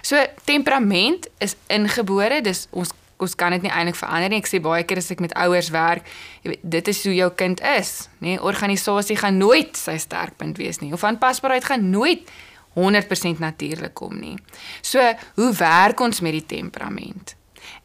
So 0.00 0.16
temperament 0.48 1.28
is 1.44 1.58
ingebore, 1.68 2.40
dis 2.40 2.70
ons 2.72 2.96
ons 3.20 3.36
kan 3.36 3.52
dit 3.52 3.64
nie 3.64 3.72
eintlik 3.72 3.96
verander 3.96 4.32
nie. 4.32 4.40
Ek 4.42 4.48
sê 4.48 4.58
baie 4.64 4.84
keer 4.88 5.00
as 5.00 5.12
ek 5.12 5.22
met 5.24 5.32
ouers 5.40 5.70
werk, 5.72 6.08
dit 6.44 6.90
is 6.92 6.98
hoe 7.08 7.14
jou 7.16 7.30
kind 7.36 7.60
is, 7.76 7.94
nê? 8.20 8.34
Nee, 8.34 8.42
organisasie 8.44 9.16
gaan 9.20 9.40
nooit 9.40 9.76
sy 9.76 9.96
sterkpunt 10.00 10.60
wees 10.60 10.82
nie. 10.82 10.92
Of 10.96 11.04
aanpasbaarheid 11.04 11.68
gaan 11.68 11.88
nooit 11.92 12.28
100% 12.76 13.40
natuurlik 13.40 13.94
kom 13.96 14.18
nie. 14.20 14.36
So, 14.84 15.00
hoe 15.40 15.48
werk 15.56 16.00
ons 16.04 16.20
met 16.24 16.36
die 16.36 16.44
temperament? 16.58 17.36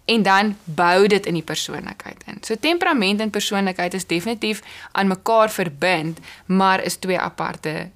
En 0.05 0.23
dan 0.23 0.55
bou 0.63 1.07
dit 1.07 1.25
in 1.25 1.33
die 1.33 1.45
persoonlikheid 1.45 2.23
in. 2.25 2.41
So 2.41 2.55
temperament 2.59 3.19
en 3.19 3.29
persoonlikheid 3.29 3.93
is 3.93 4.07
definitief 4.07 4.61
aan 4.91 5.07
mekaar 5.07 5.51
verbind, 5.51 6.19
maar 6.45 6.83
is 6.83 6.95
twee 6.95 7.19
aparte 7.19 7.89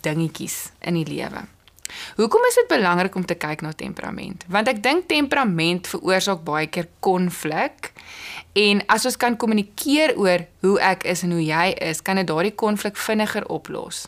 dingetjies 0.00 0.70
in 0.78 0.94
die 0.94 1.06
lewe. 1.06 1.46
Hoekom 2.16 2.44
is 2.48 2.54
dit 2.54 2.68
belangrik 2.68 3.14
om 3.14 3.24
te 3.26 3.34
kyk 3.34 3.60
na 3.60 3.72
temperament? 3.72 4.44
Want 4.48 4.68
ek 4.70 4.82
dink 4.82 5.08
temperament 5.10 5.88
veroorsaak 5.90 6.44
baie 6.46 6.68
keer 6.70 6.88
konflik. 7.04 7.90
En 8.58 8.82
as 8.90 9.06
ons 9.06 9.18
kan 9.18 9.36
kommunikeer 9.36 10.16
oor 10.18 10.46
hoe 10.64 10.78
ek 10.82 11.06
is 11.10 11.24
en 11.26 11.34
hoe 11.34 11.42
jy 11.44 11.66
is, 11.90 12.02
kan 12.02 12.20
dit 12.20 12.26
daardie 12.26 12.54
konflik 12.54 12.98
vinniger 12.98 13.46
oplos. 13.50 14.06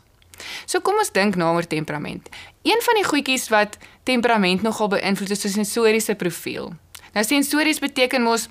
So 0.66 0.82
kom 0.82 0.98
ons 0.98 1.12
dink 1.14 1.36
na 1.38 1.52
oor 1.54 1.66
temperament. 1.66 2.28
Een 2.66 2.80
van 2.82 2.98
die 2.98 3.06
goedjies 3.06 3.48
wat 3.52 3.78
temperament 4.08 4.62
nogal 4.66 4.90
beïnvloed 4.96 5.30
is, 5.34 5.44
is 5.46 5.58
sensoriese 5.58 6.14
profiel. 6.18 6.72
Nou 7.12 7.24
sensories 7.24 7.78
beteken 7.78 8.22
mos 8.22 8.48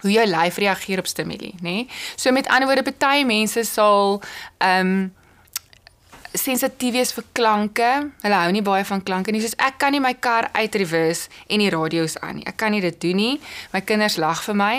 hoe 0.00 0.10
jou 0.12 0.26
lyf 0.28 0.58
reageer 0.60 0.98
op 0.98 1.06
stimule, 1.06 1.52
nê? 1.60 1.60
Nee? 1.60 1.88
So 2.14 2.32
met 2.32 2.48
ander 2.48 2.68
woorde, 2.68 2.94
baie 2.98 3.24
mense 3.24 3.64
sal 3.64 4.20
ehm 4.58 4.86
um, 4.86 5.14
sensitief 6.34 6.92
wees 6.92 7.12
vir 7.12 7.24
klanke. 7.36 7.90
Hulle 8.22 8.38
hou 8.40 8.52
nie 8.54 8.62
baie 8.64 8.84
van 8.84 9.02
klanke 9.02 9.32
nie. 9.32 9.40
Soos 9.44 9.56
ek 9.62 9.78
kan 9.82 9.92
nie 9.94 10.00
my 10.02 10.14
kar 10.14 10.48
uit 10.56 10.74
reverse 10.80 11.28
en 11.52 11.62
die 11.62 11.70
radio's 11.72 12.16
aan 12.24 12.40
nie. 12.40 12.46
Ek 12.48 12.56
kan 12.60 12.74
nie 12.74 12.80
dit 12.84 12.96
doen 13.00 13.16
nie. 13.16 13.34
My 13.72 13.82
kinders 13.86 14.18
lag 14.22 14.42
vir 14.46 14.58
my. 14.58 14.72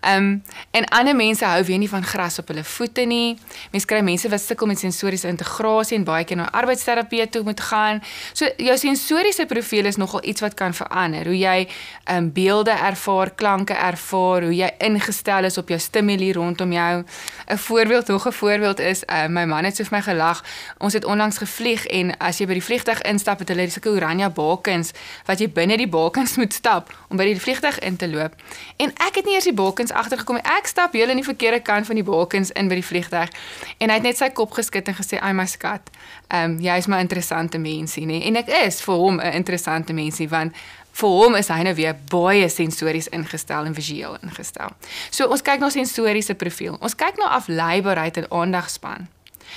Ehm 0.00 0.16
um, 0.16 0.30
en 0.76 0.86
ander 0.96 1.16
mense 1.16 1.44
hou 1.44 1.62
weer 1.66 1.78
nie 1.78 1.88
van 1.90 2.04
gras 2.06 2.38
op 2.38 2.48
hulle 2.52 2.64
voete 2.64 3.04
nie. 3.08 3.38
Mense 3.72 3.88
kry 3.90 4.00
mense 4.06 4.28
wat 4.30 4.42
sukkel 4.42 4.70
met 4.70 4.78
sensoriese 4.78 5.28
integrasie 5.28 5.98
en 5.98 6.04
baie 6.04 6.24
keer 6.24 6.40
na 6.40 6.48
arbeidsterapeut 6.52 7.32
toe 7.32 7.42
moet 7.46 7.60
gaan. 7.60 8.02
So 8.32 8.48
jou 8.56 8.76
sensoriese 8.78 9.46
profiel 9.50 9.90
is 9.90 9.98
nogal 10.00 10.24
iets 10.24 10.44
wat 10.44 10.54
kan 10.54 10.74
verander. 10.74 11.26
Hoe 11.26 11.38
jy 11.38 11.58
ehm 11.66 12.16
um, 12.16 12.32
beelde 12.32 12.74
ervaar, 12.76 13.34
klanke 13.34 13.74
ervaar, 13.74 14.48
hoe 14.48 14.54
jy 14.54 14.70
ingestel 14.78 15.44
is 15.44 15.58
op 15.58 15.68
jou 15.68 15.78
stimule 15.78 16.32
rondom 16.32 16.72
jou. 16.72 17.04
'n 17.50 17.58
Voorbeeld, 17.58 18.06
nog 18.06 18.26
'n 18.26 18.32
voorbeeld 18.32 18.78
is, 18.80 19.02
uh, 19.06 19.26
my 19.26 19.44
man 19.44 19.64
het 19.64 19.76
so 19.76 19.84
vir 19.84 19.98
my 19.98 20.02
gelag. 20.02 20.44
Ons 20.78 20.94
onlangs 21.04 21.38
gevlieg 21.38 21.86
en 21.86 22.12
as 22.18 22.38
jy 22.40 22.46
by 22.46 22.56
die 22.58 22.64
vliegtuig 22.64 23.02
instap, 23.08 23.42
het 23.42 23.52
hulle 23.52 23.68
sulke 23.70 23.92
oranje 23.92 24.30
bakens 24.34 24.92
wat 25.28 25.40
jy 25.40 25.48
binne 25.52 25.76
die 25.80 25.88
bakens 25.90 26.36
moet 26.40 26.52
stap 26.56 26.92
om 27.08 27.20
by 27.20 27.28
die 27.28 27.38
vliegtuig 27.40 27.78
in 27.86 27.96
te 27.96 28.08
loop. 28.08 28.34
En 28.76 28.92
ek 29.06 29.20
het 29.20 29.28
nie 29.28 29.36
eers 29.38 29.48
die 29.48 29.56
bakens 29.56 29.92
agtergekom 29.92 30.40
nie. 30.40 30.46
Ek 30.58 30.66
stap 30.70 30.96
heel 30.96 31.10
aan 31.10 31.20
die 31.22 31.26
verkeerde 31.26 31.60
kant 31.60 31.86
van 31.86 32.00
die 32.00 32.06
bakens 32.06 32.52
in 32.52 32.68
by 32.68 32.80
die 32.80 32.86
vliegtuig 32.86 33.30
en 33.78 33.90
hy 33.90 34.00
het 34.00 34.06
net 34.06 34.20
sy 34.20 34.30
kop 34.34 34.52
geskud 34.58 34.88
en 34.88 34.98
gesê, 34.98 35.20
"Ai 35.20 35.32
my 35.32 35.46
skat, 35.46 35.90
ehm 36.28 36.56
um, 36.56 36.58
jy's 36.60 36.86
my 36.86 37.00
interessante 37.00 37.58
mensie, 37.58 38.06
nê?" 38.06 38.22
En 38.26 38.36
ek 38.36 38.48
is 38.66 38.80
vir 38.80 38.94
hom 38.94 39.20
'n 39.20 39.32
interessante 39.32 39.92
mensie 39.92 40.28
want 40.28 40.52
vir 40.92 41.08
hom 41.08 41.36
is 41.38 41.48
hy 41.48 41.62
nou 41.66 41.74
weer 41.74 41.96
baie 42.10 42.48
sensories 42.48 43.08
ingestel 43.14 43.68
en 43.68 43.76
visueel 43.76 44.18
ingestel. 44.26 44.74
So 45.10 45.28
ons 45.30 45.44
kyk 45.46 45.62
na 45.62 45.70
sensoriese 45.70 46.34
profiel. 46.34 46.76
Ons 46.80 46.94
kyk 46.98 47.20
na 47.20 47.32
afleibaarheid 47.38 48.16
en 48.16 48.30
aandagspan. 48.30 49.08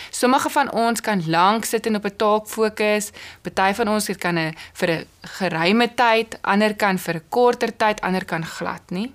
Sommige 0.09 0.49
van 0.49 0.71
ons 0.71 1.01
kan 1.01 1.23
lank 1.27 1.65
sit 1.65 1.85
en 1.85 1.95
op 1.95 2.05
'n 2.05 2.15
taak 2.15 2.47
fokus. 2.47 3.11
Party 3.41 3.73
van 3.73 3.87
ons 3.87 4.09
kan 4.17 4.37
'n 4.37 4.55
vir 4.73 4.89
'n 4.89 5.05
geruime 5.21 5.93
tyd, 5.93 6.37
ander 6.41 6.75
kan 6.75 6.97
vir 6.97 7.15
'n 7.15 7.23
korter 7.29 7.77
tyd, 7.77 8.01
ander 8.01 8.25
kan 8.25 8.45
glad 8.45 8.81
nie. 8.89 9.13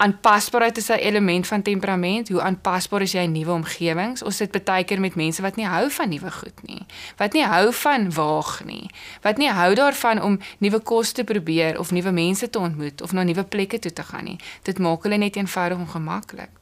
Aanpasbaarheid 0.00 0.76
is 0.76 0.88
'n 0.88 0.92
element 0.92 1.46
van 1.46 1.62
temperament. 1.62 2.28
Hoe 2.28 2.40
aanpasbaar 2.40 3.00
is 3.00 3.12
jy 3.12 3.20
in 3.20 3.32
nuwe 3.32 3.52
omgewings? 3.52 4.22
Ons 4.22 4.36
sit 4.36 4.64
baie 4.64 4.84
keer 4.84 5.00
met 5.00 5.14
mense 5.14 5.42
wat 5.42 5.56
nie 5.56 5.66
hou 5.66 5.90
van 5.90 6.08
nuwe 6.08 6.30
goed 6.30 6.62
nie, 6.62 6.86
wat 7.16 7.32
nie 7.32 7.44
hou 7.44 7.72
van 7.72 8.12
waag 8.12 8.64
nie, 8.64 8.90
wat 9.20 9.36
nie 9.36 9.50
hou 9.50 9.74
daarvan 9.74 10.22
om 10.22 10.38
nuwe 10.58 10.80
kos 10.80 11.12
te 11.12 11.24
probeer 11.24 11.78
of 11.78 11.90
nuwe 11.90 12.10
mense 12.10 12.50
te 12.50 12.58
ontmoet 12.58 13.02
of 13.02 13.12
na 13.12 13.22
nuwe 13.22 13.44
plekke 13.44 13.78
toe 13.78 13.92
te 13.92 14.02
gaan 14.02 14.24
nie. 14.24 14.38
Dit 14.62 14.78
maak 14.78 15.02
hulle 15.02 15.16
net 15.16 15.36
eenvoudig 15.36 15.78
ongemaklik. 15.78 16.59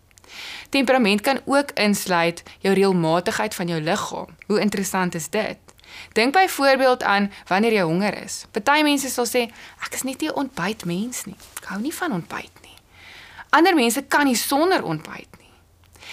Temperament 0.68 1.20
kan 1.20 1.40
ook 1.44 1.70
insluit 1.74 2.42
jou 2.58 2.74
reëlmatigheid 2.74 3.54
van 3.54 3.66
jou 3.66 3.80
liggaam. 3.80 4.36
Hoe 4.46 4.60
interessant 4.60 5.14
is 5.14 5.28
dit? 5.28 5.58
Dink 6.12 6.32
byvoorbeeld 6.32 7.02
aan 7.02 7.32
wanneer 7.46 7.72
jy 7.72 7.82
honger 7.82 8.22
is. 8.24 8.44
Party 8.50 8.82
mense 8.82 9.08
sal 9.10 9.26
sê 9.26 9.48
ek 9.84 9.94
is 9.94 10.02
net 10.02 10.20
nie 10.20 10.28
'n 10.28 10.34
ontbytmens 10.34 11.24
nie. 11.24 11.36
Ek 11.62 11.64
hou 11.64 11.80
nie 11.80 11.94
van 11.94 12.12
ontbyt 12.12 12.56
nie. 12.62 12.76
Ander 13.50 13.74
mense 13.74 14.02
kan 14.02 14.24
nie 14.24 14.36
sonder 14.36 14.82
ontbyt 14.82 15.32
nie. 15.38 15.52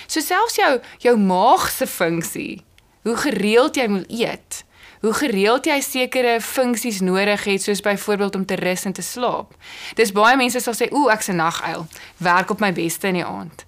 So 0.08 0.20
selfs 0.20 0.56
jou 0.56 0.80
jou 0.98 1.18
maag 1.18 1.70
se 1.70 1.88
funksie, 1.88 2.64
hoe 3.04 3.18
gereeld 3.18 3.76
jy 3.76 3.88
moet 3.88 4.10
eet, 4.10 4.64
hoe 5.02 5.14
gereeld 5.14 5.66
jy 5.66 5.80
sekere 5.82 6.42
funksies 6.42 7.02
nodig 7.02 7.44
het 7.44 7.62
soos 7.62 7.82
byvoorbeeld 7.82 8.36
om 8.36 8.46
te 8.46 8.56
rus 8.56 8.86
en 8.86 8.94
te 8.94 9.02
slaap. 9.02 9.54
Dis 9.96 10.12
baie 10.12 10.38
mense 10.38 10.60
sal 10.60 10.74
sê 10.74 10.90
ooh 10.92 11.12
ek's 11.14 11.30
'n 11.30 11.36
naguil, 11.36 11.88
werk 12.18 12.50
op 12.50 12.60
my 12.60 12.74
beste 12.74 13.08
in 13.08 13.14
die 13.14 13.26
aand. 13.26 13.66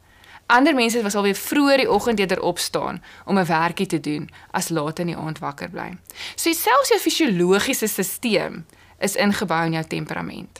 Ander 0.47 0.75
mense 0.75 1.01
was 1.03 1.15
alweer 1.15 1.35
vroeër 1.35 1.77
die 1.77 1.89
oggend 1.91 2.19
eerder 2.19 2.41
opstaan 2.41 3.03
om 3.25 3.37
'n 3.37 3.45
werkie 3.45 3.85
te 3.85 3.99
doen 3.99 4.29
as 4.51 4.69
laat 4.69 4.99
in 4.99 5.07
die 5.07 5.15
aand 5.15 5.39
wakker 5.39 5.69
bly. 5.69 5.97
So 6.35 6.53
selfs 6.53 6.89
jou 6.89 6.99
fisiologiese 6.99 7.87
stelsel 7.87 8.63
is 8.99 9.15
ingebou 9.15 9.65
in 9.65 9.71
jou 9.71 9.83
temperament. 9.83 10.59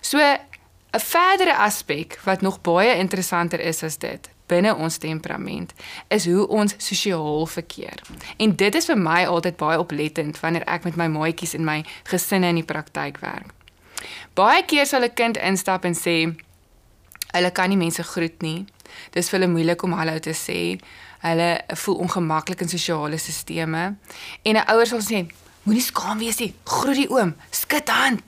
So 0.00 0.18
'n 0.18 0.38
verdere 1.00 1.56
aspek 1.56 2.20
wat 2.24 2.40
nog 2.40 2.60
baie 2.60 2.94
interessanter 2.94 3.60
is 3.60 3.82
as 3.82 3.96
dit, 3.98 4.30
binne 4.46 4.74
ons 4.74 4.98
temperament 4.98 5.72
is 6.08 6.26
hoe 6.26 6.48
ons 6.48 6.74
sosiaal 6.76 7.46
verkeer. 7.46 8.02
En 8.36 8.56
dit 8.56 8.74
is 8.74 8.84
vir 8.84 8.98
my 8.98 9.24
altyd 9.26 9.56
baie 9.56 9.78
oplettend 9.78 10.40
wanneer 10.40 10.64
ek 10.64 10.84
met 10.84 10.96
my 10.96 11.06
maatjies 11.06 11.54
in 11.54 11.64
my 11.64 11.84
gesinne 12.02 12.46
in 12.46 12.54
die 12.54 12.64
praktyk 12.64 13.18
werk. 13.18 13.52
Baie 14.34 14.64
keer 14.64 14.86
sal 14.86 15.02
'n 15.02 15.14
kind 15.14 15.36
instap 15.36 15.84
en 15.84 15.94
sê 15.94 16.36
hulle 17.32 17.50
kan 17.50 17.68
nie 17.68 17.76
mense 17.78 18.02
groet 18.02 18.42
nie. 18.42 18.66
Dis 19.10 19.28
vir 19.28 19.40
hulle 19.40 19.52
moeilik 19.52 19.82
om 19.82 19.92
hallo 19.92 20.18
te 20.18 20.34
sê. 20.34 20.78
Hulle 21.24 21.50
voel 21.84 21.94
ongemaklik 21.94 22.60
in 22.60 22.68
sosiale 22.68 23.18
stelsels. 23.18 23.96
En 24.42 24.56
'n 24.56 24.64
ouer 24.72 24.86
sal 24.86 25.00
sê, 25.00 25.26
moenie 25.62 25.82
skaam 25.82 26.18
wees 26.18 26.38
nie. 26.38 26.54
Groet 26.64 26.96
die 26.96 27.10
oom, 27.10 27.34
skud 27.50 27.88
hand. 27.88 28.22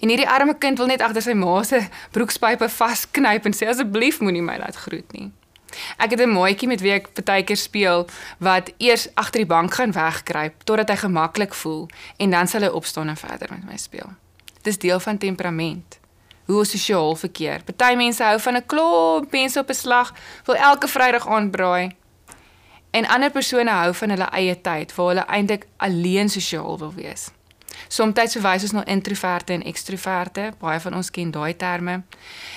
En 0.00 0.08
hierdie 0.08 0.28
arme 0.28 0.58
kind 0.58 0.78
wil 0.78 0.86
net 0.86 1.02
agter 1.04 1.22
sy 1.22 1.34
ma 1.36 1.62
se 1.62 1.82
broekspype 2.10 2.68
vasknyp 2.68 3.44
en 3.44 3.52
sê 3.52 3.68
asseblief 3.68 4.20
moenie 4.20 4.42
my 4.42 4.56
laat 4.58 4.76
groet 4.76 5.12
nie. 5.12 5.30
Ek 5.98 6.10
het 6.10 6.20
'n 6.20 6.32
maatjie 6.32 6.68
met 6.68 6.80
wie 6.80 6.92
ek 6.92 7.24
baie 7.24 7.44
keer 7.44 7.56
speel 7.56 8.08
wat 8.38 8.72
eers 8.78 9.08
agter 9.14 9.40
die 9.40 9.46
bank 9.46 9.74
gaan 9.74 9.92
wegkruip 9.92 10.62
totdat 10.64 10.88
hy 10.88 10.96
gemaklik 10.96 11.54
voel 11.54 11.88
en 12.16 12.30
dan 12.30 12.48
sal 12.48 12.60
hy 12.60 12.68
opstaan 12.68 13.08
en 13.08 13.16
verder 13.16 13.48
met 13.50 13.64
my 13.64 13.76
speel. 13.76 14.10
Dis 14.62 14.78
deel 14.78 15.00
van 15.00 15.18
temperament. 15.18 15.99
Hoe 16.50 16.58
ons 16.58 16.70
sosiaal 16.70 17.14
verkeer. 17.14 17.62
Party 17.62 17.94
mense 17.94 18.22
hou 18.22 18.40
van 18.40 18.56
'n 18.56 18.66
klomp 18.66 19.30
mense 19.30 19.58
op 19.58 19.68
'n 19.70 19.74
slag, 19.74 20.14
wil 20.44 20.54
elke 20.54 20.88
Vrydag 20.88 21.28
aand 21.28 21.50
braai. 21.50 21.96
En 22.90 23.06
ander 23.06 23.30
persone 23.30 23.70
hou 23.70 23.94
van 23.94 24.10
hulle 24.10 24.28
eie 24.30 24.60
tyd 24.60 24.94
waar 24.94 25.06
hulle 25.06 25.26
eintlik 25.26 25.66
alleen 25.76 26.28
sosiaal 26.28 26.78
wil 26.78 26.92
wees. 26.94 27.30
Somstyds 27.88 28.32
verwys 28.32 28.62
ons 28.62 28.72
na 28.72 28.84
introverte 28.84 29.52
en 29.52 29.62
ekstroverte, 29.62 30.52
baie 30.58 30.80
van 30.80 30.94
ons 30.94 31.10
ken 31.10 31.30
daai 31.30 31.56
terme. 31.56 32.02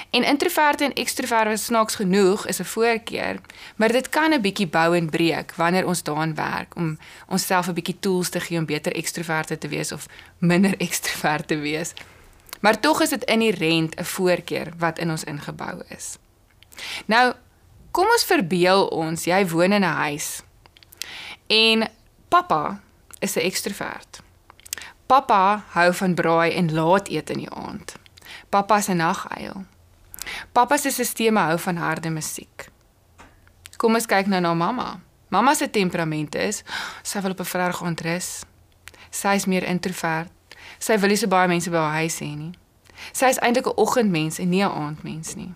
En 0.09 0.23
introverte 0.23 0.83
en 0.83 0.93
ekstroverte 0.93 1.57
snaaks 1.57 1.95
genoeg 1.95 2.47
is 2.47 2.59
'n 2.59 2.63
voorkeur, 2.63 3.39
maar 3.75 3.91
dit 3.91 4.09
kan 4.09 4.33
'n 4.33 4.41
bietjie 4.41 4.67
bou 4.67 4.95
en 4.95 5.09
breek 5.09 5.53
wanneer 5.55 5.87
ons 5.87 6.03
daaraan 6.03 6.35
werk 6.35 6.75
om 6.75 6.97
onsself 7.27 7.67
'n 7.67 7.73
bietjie 7.73 7.99
tools 7.99 8.29
te 8.29 8.39
gee 8.39 8.57
om 8.57 8.65
beter 8.65 8.93
ekstroverte 8.95 9.57
te 9.57 9.67
wees 9.67 9.91
of 9.91 10.05
minder 10.37 10.77
ekstroverte 10.87 11.45
te 11.45 11.57
wees. 11.59 11.93
Maar 12.63 12.79
tog 12.79 13.01
is 13.01 13.09
dit 13.09 13.23
inherënt 13.23 13.95
'n 13.99 14.03
voorkeur 14.03 14.73
wat 14.77 14.99
in 14.99 15.09
ons 15.09 15.23
ingebou 15.23 15.83
is. 15.87 16.17
Nou, 17.05 17.33
kom 17.91 18.05
ons 18.05 18.23
verbeel 18.23 18.87
ons 18.87 19.23
jy 19.23 19.47
woon 19.47 19.71
in 19.71 19.83
'n 19.83 19.95
huis 20.07 20.41
en 21.47 21.89
pappa 22.27 22.79
is 23.19 23.35
'n 23.35 23.39
ekstrovert. 23.39 24.21
Pappa 25.05 25.63
hou 25.69 25.93
van 25.93 26.13
braai 26.13 26.51
en 26.53 26.73
laat 26.73 27.07
eet 27.07 27.29
in 27.29 27.37
die 27.37 27.49
aand. 27.49 27.95
Pappa 28.49 28.81
se 28.81 28.93
naguil. 28.93 29.65
Pappa 30.51 30.77
se 30.77 30.89
stelsel 30.89 31.35
hou 31.35 31.59
van 31.59 31.75
harde 31.75 32.09
musiek. 32.09 32.69
Kom 33.77 33.93
ons 33.93 34.05
kyk 34.05 34.25
nou 34.25 34.41
na 34.41 34.53
mamma. 34.53 34.99
Mamma 35.27 35.53
se 35.53 35.69
temperament 35.69 36.35
is 36.35 36.63
sy 37.01 37.21
wil 37.21 37.31
op 37.31 37.39
'n 37.39 37.45
Vrydag 37.45 37.83
aand 37.83 38.01
rus. 38.01 38.43
Sy 39.09 39.27
is 39.35 39.45
meer 39.45 39.63
introvert. 39.63 40.31
Sy 40.83 40.97
wil 40.99 41.13
nie 41.13 41.19
so 41.19 41.31
baie 41.31 41.47
mense 41.47 41.71
by 41.71 41.79
haar 41.79 41.99
huis 42.03 42.19
hê 42.19 42.31
nie. 42.35 42.51
Sy 43.15 43.31
is 43.31 43.39
eintlik 43.39 43.67
'n 43.67 43.79
oggendmens 43.83 44.39
en 44.39 44.49
nie 44.49 44.63
'n 44.63 44.71
aandmens 44.71 45.35
nie. 45.35 45.53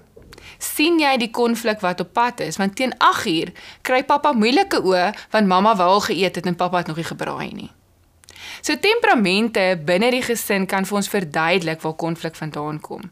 sien 0.58 1.00
jy 1.00 1.18
die 1.18 1.32
konflik 1.32 1.80
wat 1.80 2.00
op 2.00 2.13
pad 2.13 2.40
is? 2.40 2.58
Want 2.58 2.76
teen 2.76 2.94
8uur 2.98 3.52
kry 3.82 4.04
pappa 4.04 4.32
moeilike 4.32 4.82
oë 4.82 5.13
want 5.32 5.48
mamma 5.48 5.76
wou 5.76 5.90
al 5.90 6.02
geëet 6.02 6.36
het 6.36 6.46
en 6.46 6.56
pappa 6.56 6.78
het 6.78 6.88
nog 6.88 6.96
nie 6.96 7.06
gebraai 7.06 7.52
nie. 7.54 7.72
So 8.62 8.76
temperamente 8.76 9.80
binne 9.86 10.12
die 10.12 10.22
gesin 10.22 10.66
kan 10.66 10.86
vir 10.86 10.96
ons 10.96 11.10
verduidelik 11.10 11.82
waar 11.82 11.94
konflik 11.94 12.36
vandaan 12.36 12.80
kom 12.80 13.12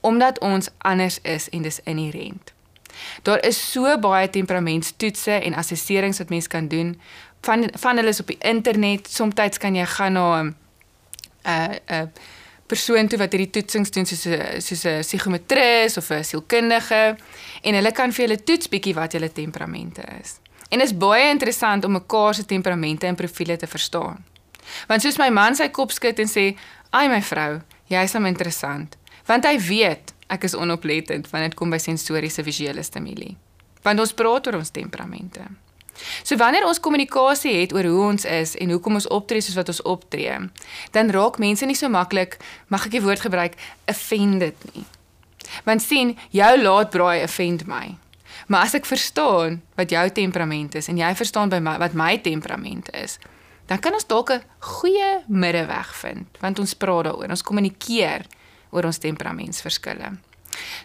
omdat 0.00 0.38
ons 0.38 0.68
anders 0.78 1.18
is 1.22 1.48
en 1.48 1.62
dis 1.62 1.80
inherënt. 1.84 2.52
Daar 3.22 3.44
is 3.46 3.58
so 3.72 3.98
baie 3.98 4.30
temperamentstoetse 4.30 5.30
en 5.32 5.54
assesserings 5.54 6.18
wat 6.18 6.28
mens 6.28 6.46
kan 6.46 6.68
doen 6.68 7.00
van 7.40 7.68
van 7.72 7.96
hulle 7.96 8.08
is 8.08 8.20
op 8.20 8.26
die 8.26 8.38
internet. 8.38 9.10
Somstyds 9.10 9.58
kan 9.58 9.74
jy 9.74 9.86
gaan 9.86 10.12
na 10.12 10.42
'n 10.42 10.56
'n 11.44 11.80
'n 11.88 12.12
persoon 12.66 13.08
toe 13.08 13.18
wat 13.18 13.32
hierdie 13.32 13.50
toetsings 13.50 13.90
doen 13.90 14.06
soos 14.06 14.26
'n 14.26 14.60
soos 14.60 14.84
'n 14.84 15.00
psigometris 15.00 15.96
of 15.96 16.10
'n 16.10 16.24
sielkundige 16.24 17.16
en 17.62 17.74
hulle 17.74 17.92
kan 17.92 18.12
vir 18.12 18.28
julle 18.28 18.42
toets 18.44 18.68
bietjie 18.68 18.94
wat 18.94 19.12
julle 19.12 19.32
temperamente 19.32 20.02
is. 20.20 20.38
En 20.70 20.78
dit 20.78 20.86
is 20.86 20.96
baie 20.96 21.30
interessant 21.30 21.84
om 21.84 21.92
mekaar 21.92 22.34
se 22.34 22.44
temperamente 22.44 23.06
en 23.06 23.14
profile 23.14 23.56
te 23.56 23.66
verstaan. 23.66 24.24
Want 24.86 25.02
soos 25.02 25.18
my 25.18 25.28
man 25.28 25.54
sy 25.54 25.68
kop 25.68 25.90
skud 25.90 26.18
en 26.18 26.28
sê, 26.28 26.56
"Ai 26.90 27.08
my 27.08 27.22
vrou, 27.22 27.60
jy's 27.86 28.12
hom 28.12 28.26
interessant." 28.26 28.96
want 29.30 29.46
hy 29.46 29.56
weet 29.62 30.14
ek 30.30 30.46
is 30.46 30.56
onoplettend 30.58 31.28
wanneer 31.30 31.52
dit 31.52 31.58
kom 31.58 31.70
by 31.70 31.78
sensoriese 31.82 32.42
visuele 32.46 32.82
stimule. 32.86 33.34
Want 33.86 34.02
ons 34.02 34.14
praat 34.14 34.46
oor 34.46 34.60
ons 34.60 34.72
temperamente. 34.74 35.44
So 36.22 36.36
wanneer 36.36 36.66
ons 36.66 36.80
kommunikasie 36.80 37.54
het 37.60 37.72
oor 37.72 37.84
hoe 37.84 38.04
ons 38.10 38.24
is 38.24 38.54
en 38.56 38.70
hoekom 38.70 38.94
ons 39.00 39.08
optree 39.08 39.40
soos 39.40 39.58
wat 39.58 39.68
ons 39.68 39.82
optree, 39.82 40.36
dan 40.90 41.10
raak 41.10 41.38
mense 41.38 41.66
nie 41.66 41.78
so 41.78 41.88
maklik, 41.88 42.38
mag 42.68 42.86
ek 42.86 42.96
die 42.98 43.04
woord 43.04 43.20
gebruik, 43.20 43.58
offended 43.90 44.56
nie. 44.72 44.84
Want 45.64 45.82
sien, 45.82 46.14
jou 46.30 46.52
laat 46.62 46.90
braai 46.90 47.22
offend 47.24 47.66
my. 47.66 47.96
Maar 48.50 48.66
as 48.66 48.74
ek 48.74 48.88
verstaan 48.88 49.60
wat 49.78 49.90
jou 49.90 50.06
temperament 50.14 50.74
is 50.74 50.88
en 50.90 50.98
jy 50.98 51.10
verstaan 51.14 51.52
by 51.52 51.60
my 51.62 51.76
wat 51.78 51.94
my 51.94 52.16
temperament 52.22 52.90
is, 52.98 53.18
dan 53.70 53.78
kan 53.78 53.94
ons 53.94 54.06
dalk 54.06 54.30
'n 54.30 54.42
goeie 54.58 55.22
middeweg 55.28 55.94
vind, 55.94 56.26
want 56.40 56.58
ons 56.58 56.74
praat 56.74 57.04
daaroor, 57.04 57.30
ons 57.30 57.42
kommunikeer 57.42 58.26
oor 58.70 58.84
ons 58.84 58.98
temperamentsverskille. 58.98 60.18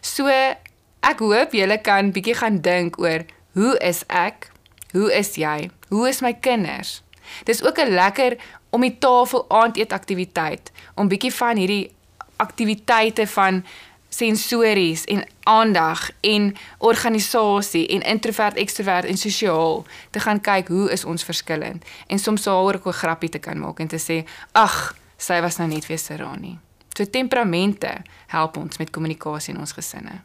So 0.01 0.27
ek 0.29 1.19
hoop 1.19 1.53
julle 1.53 1.77
kan 1.81 2.11
bietjie 2.11 2.35
gaan 2.35 2.61
dink 2.61 2.99
oor 2.99 3.25
hoe 3.53 3.77
is 3.79 4.03
ek? 4.07 4.51
Hoe 4.91 5.13
is 5.13 5.35
jy? 5.35 5.69
Hoe 5.89 6.07
is 6.07 6.21
my 6.21 6.33
kinders? 6.33 7.03
Dis 7.43 7.63
ook 7.63 7.77
'n 7.79 7.93
lekker 7.93 8.37
om 8.69 8.81
die 8.81 8.97
tafel 8.97 9.45
aandete 9.49 9.95
aktiwiteit 9.95 10.71
om 10.95 11.07
bietjie 11.07 11.33
van 11.33 11.57
hierdie 11.57 11.91
aktiwiteite 12.35 13.27
van 13.27 13.63
sensories 14.09 15.03
en 15.05 15.25
aandag 15.43 16.09
en 16.21 16.55
organisasie 16.77 17.87
en 17.87 18.01
introvert 18.01 18.55
ekstrovert 18.55 19.05
en 19.05 19.17
sosiaal 19.17 19.85
te 20.11 20.19
gaan 20.19 20.41
kyk 20.41 20.67
hoe 20.67 20.91
is 20.91 21.05
ons 21.05 21.23
verskillend 21.23 21.85
en 22.07 22.19
soms 22.19 22.43
daaroor 22.43 22.79
ook 22.79 22.87
'n 22.87 23.01
grappie 23.03 23.29
te 23.29 23.39
kan 23.39 23.59
maak 23.59 23.79
en 23.79 23.87
te 23.87 23.99
sê 23.99 24.27
ag 24.51 24.95
sy 25.17 25.41
was 25.41 25.57
nou 25.57 25.69
net 25.69 25.85
weer 25.85 25.99
Serani. 25.99 26.59
So 26.97 27.05
temperamente 27.05 28.01
help 28.27 28.57
ons 28.57 28.77
met 28.77 28.89
kommunikasie 28.89 29.53
in 29.53 29.59
ons 29.59 29.71
gesinne. 29.71 30.21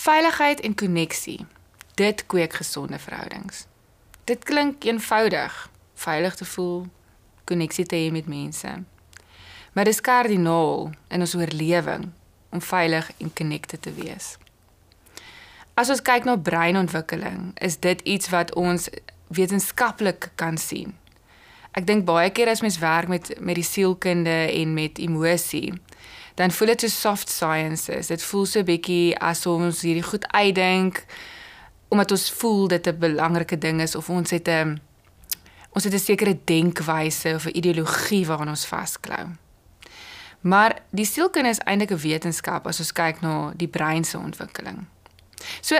Veiligheid 0.00 0.60
en 0.60 0.74
koneksie. 0.74 1.46
Dit 1.94 2.26
kweek 2.26 2.52
gesonde 2.52 2.98
verhoudings. 2.98 3.66
Dit 4.24 4.44
klink 4.44 4.84
eenvoudig, 4.84 5.70
veilig 5.94 6.34
te 6.34 6.44
voel, 6.44 6.86
koneksie 7.44 7.84
te 7.86 7.96
hê 7.96 8.06
met 8.12 8.26
mense. 8.26 8.70
Maar 9.72 9.84
dit 9.84 9.92
is 9.94 10.00
kardinaal 10.00 10.90
in 11.08 11.20
ons 11.20 11.34
oorlewing 11.34 12.08
om 12.48 12.62
veilig 12.62 13.10
en 13.18 13.32
connected 13.32 13.82
te 13.82 13.92
wees. 13.92 14.38
As 15.74 15.92
ons 15.92 16.00
kyk 16.02 16.24
na 16.24 16.38
breinontwikkeling, 16.38 17.50
is 17.60 17.76
dit 17.76 18.00
iets 18.00 18.32
wat 18.32 18.54
ons 18.54 18.88
wetenskaplik 19.28 20.30
kan 20.40 20.56
sien. 20.56 20.96
Ek 21.76 21.84
dink 21.84 22.08
baie 22.08 22.32
keer 22.32 22.48
as 22.48 22.64
mens 22.64 22.80
werk 22.80 23.12
met 23.12 23.34
met 23.36 23.60
die 23.60 23.68
sielkunde 23.68 24.38
en 24.48 24.72
met 24.74 24.98
emosie, 24.98 25.74
dan 26.40 26.50
voel 26.50 26.72
dit 26.72 26.80
so 26.80 26.88
soft 26.88 27.28
sciences. 27.28 28.06
Dit 28.06 28.22
voel 28.22 28.46
so 28.48 28.64
bietjie 28.64 29.12
asof 29.20 29.60
ons 29.60 29.82
hierdie 29.84 30.06
goed 30.06 30.24
uitdink 30.32 31.04
omdat 31.92 32.14
ons 32.14 32.30
voel 32.40 32.68
dit 32.68 32.86
'n 32.86 32.98
belangrike 32.98 33.58
ding 33.58 33.80
is 33.80 33.94
of 33.94 34.08
ons 34.08 34.30
het 34.30 34.48
'n 34.48 34.80
ons 35.74 35.84
het 35.84 35.92
'n 35.92 35.98
sekere 35.98 36.38
denkwyse 36.44 37.34
of 37.34 37.44
'n 37.44 37.56
ideologie 37.56 38.26
waaraan 38.26 38.48
ons 38.48 38.66
vasklou. 38.66 39.26
Maar 40.40 40.78
die 40.90 41.04
sielkunde 41.04 41.48
is 41.48 41.58
eintlik 41.58 41.90
'n 41.90 42.08
wetenskap 42.08 42.66
as 42.66 42.78
ons 42.78 42.92
kyk 42.92 43.20
na 43.20 43.52
die 43.56 43.68
brein 43.68 44.04
se 44.04 44.18
ontwikkeling. 44.18 44.86
So 45.60 45.76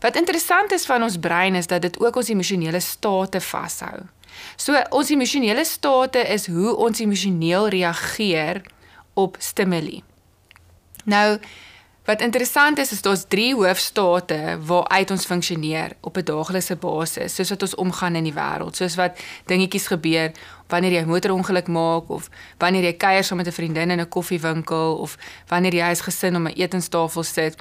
wat 0.00 0.16
interessant 0.16 0.72
is 0.72 0.86
van 0.86 1.02
ons 1.02 1.18
brein 1.18 1.54
is 1.54 1.66
dat 1.66 1.82
dit 1.82 2.00
ook 2.00 2.16
ons 2.16 2.28
emosionele 2.28 2.80
state 2.80 3.40
vashou. 3.40 3.98
So 4.56 4.82
ons 4.90 5.10
emosionele 5.10 5.64
state 5.64 6.18
is 6.18 6.46
hoe 6.46 6.76
ons 6.76 6.98
emosioneel 6.98 7.68
reageer 7.68 8.62
op 9.14 9.36
stimule. 9.38 10.02
Nou 11.04 11.38
wat 12.04 12.20
interessant 12.20 12.78
is 12.78 12.92
is 12.92 13.02
daar's 13.02 13.24
drie 13.28 13.54
hoofstate 13.54 14.58
waaruit 14.66 15.10
ons 15.10 15.26
funksioneer 15.26 15.92
op 16.00 16.16
'n 16.16 16.24
daaglikse 16.24 16.76
basis, 16.76 17.34
soos 17.34 17.48
wat 17.48 17.62
ons 17.62 17.74
omgaan 17.74 18.14
in 18.14 18.24
die 18.24 18.34
wêreld, 18.34 18.76
soos 18.76 18.94
wat 18.94 19.18
dingetjies 19.46 19.86
gebeur 19.86 20.32
wanneer 20.68 20.92
jy 20.92 21.02
'n 21.02 21.08
motorongeluk 21.08 21.68
maak 21.68 22.08
of 22.08 22.28
wanneer 22.58 22.82
jy 22.82 22.92
kuier 22.92 23.24
saam 23.24 23.36
met 23.36 23.46
'n 23.46 23.52
vriendin 23.52 23.90
in 23.90 24.00
'n 24.00 24.08
koffiewinkel 24.08 24.96
of 24.96 25.16
wanneer 25.46 25.74
jy 25.74 25.90
as 25.90 26.00
gesin 26.00 26.36
om 26.36 26.46
'n 26.46 26.54
etenstafel 26.54 27.22
sit 27.22 27.56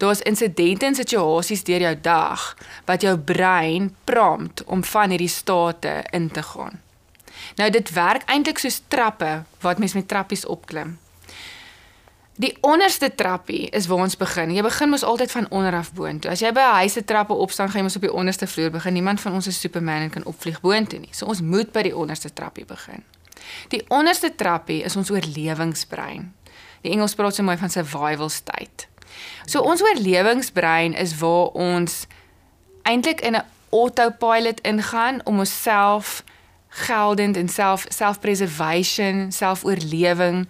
daar's 0.00 0.20
insidente 0.20 0.86
en 0.86 0.94
situasies 0.94 1.64
deur 1.64 1.80
jou 1.80 1.96
dag 2.00 2.56
wat 2.84 3.04
jou 3.04 3.16
brein 3.18 3.90
prompt 4.04 4.64
om 4.64 4.84
van 4.84 5.10
hierdie 5.10 5.28
state 5.28 6.04
in 6.10 6.30
te 6.30 6.42
gaan. 6.42 6.80
Nou 7.56 7.70
dit 7.70 7.90
werk 7.90 8.22
eintlik 8.30 8.58
soos 8.58 8.82
trappe 8.88 9.42
wat 9.60 9.78
mens 9.78 9.94
met 9.94 10.08
trappies 10.08 10.46
opklim. 10.46 10.98
Die 12.40 12.56
onderste 12.60 13.14
trappie 13.14 13.68
is 13.68 13.86
waar 13.86 14.06
ons 14.06 14.16
begin. 14.16 14.52
Jy 14.54 14.62
begin 14.64 14.88
mos 14.88 15.02
altyd 15.04 15.30
van 15.30 15.46
onder 15.50 15.74
af 15.76 15.92
boontoe. 15.92 16.30
As 16.30 16.40
jy 16.40 16.52
by 16.52 16.60
'n 16.60 16.74
huis 16.80 16.92
se 16.92 17.04
trappe 17.04 17.32
opstaan, 17.32 17.68
gaan 17.68 17.76
jy 17.76 17.82
mos 17.82 17.96
op 17.96 18.02
die 18.02 18.12
onderste 18.12 18.46
vloer 18.46 18.70
begin. 18.70 18.92
Niemand 18.92 19.20
van 19.20 19.32
ons 19.32 19.46
is 19.46 19.60
Superman 19.60 20.02
en 20.02 20.10
kan 20.10 20.24
opvlieg 20.24 20.60
boontoe 20.60 20.98
nie. 20.98 21.08
So 21.12 21.26
ons 21.26 21.40
moet 21.40 21.72
by 21.72 21.82
die 21.82 21.96
onderste 21.96 22.32
trappie 22.32 22.64
begin. 22.64 23.04
Die 23.68 23.84
onderste 23.88 24.34
trappie 24.34 24.82
is 24.82 24.96
ons 24.96 25.10
oorlewingsbrein. 25.10 26.34
Die 26.80 26.92
Engels 26.92 27.14
praat 27.14 27.34
so 27.34 27.42
mooi 27.42 27.56
van 27.56 27.70
survival 27.70 28.28
state. 28.28 28.86
So 29.44 29.60
ons 29.60 29.82
oorlewingsbrein 29.82 30.94
is 30.94 31.18
waar 31.18 31.46
ons 31.46 32.06
eintlik 32.82 33.20
in 33.20 33.36
'n 33.36 33.44
autopilot 33.70 34.60
ingaan 34.60 35.20
om 35.24 35.38
onsself 35.38 36.24
geldend 36.70 37.36
en 37.36 37.48
self 37.48 37.86
self-preservation, 37.88 39.32
selfoorlewing 39.32 40.48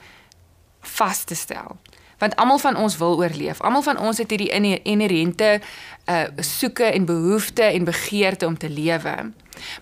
vas 0.97 1.25
te 1.25 1.35
stel. 1.35 1.79
Want 2.21 2.37
almal 2.37 2.59
van 2.59 2.77
ons 2.77 2.97
wil 2.97 3.17
oorleef. 3.17 3.61
Almal 3.61 3.83
van 3.83 3.99
ons 3.99 4.19
het 4.19 4.31
hierdie 4.31 4.81
inherente 4.83 5.61
uh 6.05 6.25
soeke 6.37 6.85
en 6.85 7.05
behoefte 7.05 7.63
en 7.63 7.85
begeerte 7.85 8.47
om 8.47 8.59
te 8.59 8.69
lewe. 8.69 9.33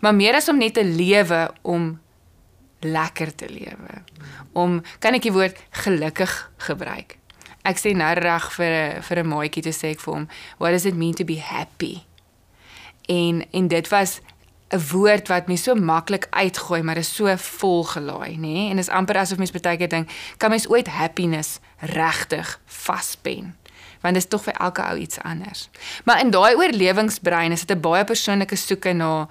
Maar 0.00 0.14
meer 0.14 0.34
as 0.34 0.48
om 0.48 0.58
net 0.58 0.74
te 0.74 0.84
lewe 0.84 1.50
om 1.62 1.98
lekker 2.80 3.34
te 3.34 3.48
lewe. 3.50 4.02
Om 4.52 4.82
kan 4.98 5.18
ek 5.18 5.26
die 5.26 5.34
woord 5.34 5.58
gelukkig 5.82 6.34
gebruik. 6.68 7.18
Ek 7.66 7.80
sê 7.82 7.90
nou 7.96 8.12
reg 8.14 8.52
vir 8.54 9.02
vir 9.02 9.18
'n 9.18 9.28
maatjie 9.28 9.62
te 9.62 9.74
sê 9.74 9.90
ek 9.90 10.00
vir 10.00 10.14
hom, 10.14 10.28
what 10.58 10.70
does 10.70 10.86
it 10.86 10.94
mean 10.94 11.14
to 11.14 11.24
be 11.24 11.40
happy? 11.40 12.04
En 13.08 13.44
en 13.50 13.68
dit 13.68 13.88
was 13.88 14.20
'n 14.68 14.80
woord 14.90 15.28
wat 15.28 15.46
mens 15.46 15.62
so 15.62 15.74
maklik 15.74 16.26
uitgooi, 16.30 16.82
maar 16.82 16.96
is 16.96 17.14
so 17.14 17.36
volgelaai, 17.36 18.36
nê? 18.36 18.38
Nee? 18.38 18.70
En 18.70 18.78
is 18.78 18.88
amper 18.88 19.16
asof 19.16 19.38
mens 19.38 19.50
baie 19.50 19.76
keer 19.76 19.88
dink, 19.88 20.10
kan 20.36 20.50
mens 20.50 20.68
ooit 20.68 20.86
happiness 20.86 21.58
regtig 21.78 22.60
vaspen? 22.66 23.56
Want 24.00 24.14
dit 24.14 24.22
is 24.22 24.28
tog 24.28 24.42
vir 24.42 24.52
elke 24.52 24.82
ou 24.82 24.96
iets 24.98 25.18
anders. 25.20 25.68
Maar 26.04 26.20
in 26.20 26.30
daai 26.30 26.54
oorlewingsbrein 26.54 27.52
is 27.52 27.64
dit 27.66 27.76
'n 27.76 27.80
baie 27.80 28.04
persoonlike 28.04 28.56
soeke 28.56 28.92
na 28.92 29.28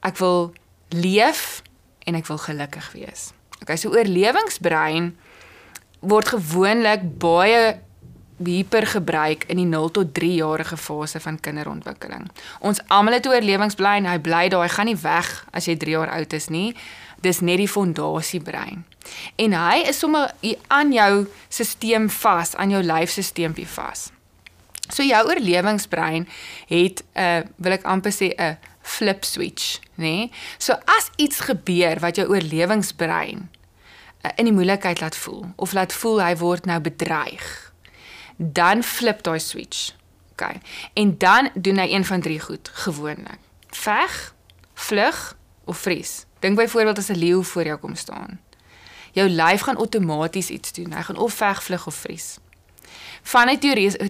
ek 0.00 0.16
wil 0.16 0.52
leef 0.88 1.62
en 2.04 2.14
ek 2.14 2.26
wil 2.26 2.38
gelukkig 2.38 2.92
wees. 2.92 3.32
Okay, 3.60 3.76
so 3.76 3.88
oorlewingsbrein 3.88 5.16
word 6.00 6.28
gewoonlik 6.28 7.18
baie 7.18 7.80
hyper 8.44 8.86
gebruik 8.86 9.44
in 9.48 9.56
die 9.56 9.68
0 9.68 9.90
tot 9.90 10.14
3 10.14 10.34
jarige 10.34 10.76
fase 10.76 11.20
van 11.20 11.40
kinderontwikkeling. 11.40 12.28
Ons 12.60 12.80
almal 12.86 13.16
het 13.16 13.26
oorlewingsbrein, 13.26 14.06
hy 14.06 14.18
bly 14.18 14.48
daar, 14.52 14.66
hy 14.66 14.72
gaan 14.74 14.90
nie 14.90 14.98
weg 15.00 15.30
as 15.56 15.68
jy 15.70 15.76
3 15.76 15.96
jaar 15.96 16.12
oud 16.18 16.36
is 16.36 16.50
nie. 16.52 16.74
Dis 17.24 17.40
net 17.40 17.58
die 17.62 17.70
fondasiebrein. 17.70 18.84
En 19.40 19.56
hy 19.56 19.86
is 19.88 19.98
sommer 19.98 20.34
aan 20.68 20.92
jou 20.92 21.26
stelsel 21.48 22.10
vas, 22.20 22.54
aan 22.56 22.74
jou 22.74 22.82
lyfstelsel 22.84 23.56
vas. 23.72 24.10
So 24.92 25.02
jou 25.02 25.22
oorlewingsbrein 25.26 26.28
het 26.68 27.02
'n 27.02 27.20
uh, 27.20 27.42
wil 27.56 27.72
ek 27.72 27.84
amper 27.84 28.12
sê 28.12 28.34
'n 28.36 28.58
flip 28.82 29.24
switch, 29.24 29.80
nê? 29.96 30.02
Nee? 30.04 30.30
So 30.58 30.72
as 30.72 31.10
iets 31.16 31.40
gebeur 31.40 31.98
wat 32.00 32.16
jou 32.16 32.28
oorlewingsbrein 32.28 33.48
uh, 34.22 34.30
in 34.36 34.44
die 34.44 34.52
moeilikheid 34.52 35.00
laat 35.00 35.16
voel 35.16 35.46
of 35.56 35.72
laat 35.72 35.92
voel 35.92 36.22
hy 36.22 36.36
word 36.36 36.66
nou 36.66 36.80
bedreig 36.80 37.65
dan 38.36 38.82
flip 38.82 39.22
daai 39.22 39.38
switch. 39.38 39.94
OK. 40.32 40.48
En 40.92 41.18
dan 41.18 41.50
doen 41.54 41.78
hy 41.78 41.88
een 41.92 42.04
van 42.04 42.20
drie 42.20 42.40
goed 42.40 42.70
gewoonlik. 42.72 43.38
Veg, 43.66 44.34
vlug 44.74 45.36
of 45.64 45.78
vries. 45.78 46.24
Dink 46.38 46.56
byvoorbeeld 46.56 46.98
as 46.98 47.08
'n 47.08 47.18
leeu 47.18 47.42
voor 47.44 47.64
jou 47.64 47.78
kom 47.78 47.94
staan. 47.94 48.40
Jou 49.12 49.28
lyf 49.28 49.60
gaan 49.60 49.76
outomaties 49.76 50.50
iets 50.50 50.72
doen. 50.72 50.92
Hy 50.92 51.02
gaan 51.02 51.16
of 51.16 51.34
veg, 51.34 51.62
vlug 51.62 51.86
of 51.86 51.94
vries. 51.94 52.38
Van 53.22 53.46
die 53.46 53.58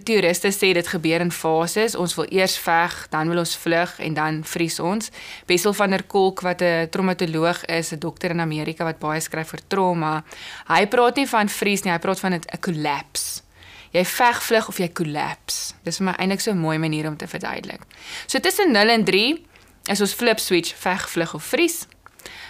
toeriste 0.03 0.51
sê 0.51 0.73
dit 0.73 0.87
gebeur 0.87 1.19
in 1.19 1.31
fases. 1.31 1.95
Ons 1.95 2.15
wil 2.15 2.25
eers 2.29 2.57
veg, 2.57 3.07
dan 3.09 3.29
wil 3.29 3.37
ons 3.37 3.55
vlug 3.57 3.99
en 3.99 4.13
dan 4.13 4.43
vries 4.43 4.79
ons. 4.79 5.09
Bessel 5.45 5.73
van 5.73 5.89
der 5.89 6.03
Kolk 6.03 6.41
wat 6.41 6.61
'n 6.61 6.87
traumatoloog 6.89 7.65
is, 7.65 7.91
'n 7.91 7.99
dokter 7.99 8.29
in 8.29 8.39
Amerika 8.39 8.83
wat 8.83 8.99
baie 8.99 9.19
skryf 9.19 9.47
vir 9.47 9.59
trauma. 9.67 10.23
Hy 10.67 10.87
praat 10.87 11.15
nie 11.15 11.27
van 11.27 11.49
vries 11.49 11.81
nie, 11.81 11.93
hy 11.93 11.99
praat 11.99 12.19
van 12.19 12.33
'n 12.33 12.59
collapse 12.59 13.46
jy 13.91 14.03
veg 14.05 14.41
vlug 14.43 14.67
of 14.67 14.79
jy 14.81 14.87
collapse. 14.93 15.73
Dis 15.83 15.97
vir 15.97 16.09
my 16.09 16.15
eintlik 16.17 16.41
so 16.41 16.51
'n 16.51 16.57
mooi 16.57 16.77
manier 16.77 17.07
om 17.07 17.17
te 17.17 17.27
verduidelik. 17.27 17.81
So 18.27 18.39
tussen 18.39 18.71
0 18.71 18.89
en 18.89 19.03
3 19.03 19.45
is 19.85 20.01
ons 20.01 20.13
flip 20.13 20.39
switch 20.39 20.75
veg 20.75 21.09
vlug 21.09 21.33
of 21.33 21.43
vries. 21.43 21.87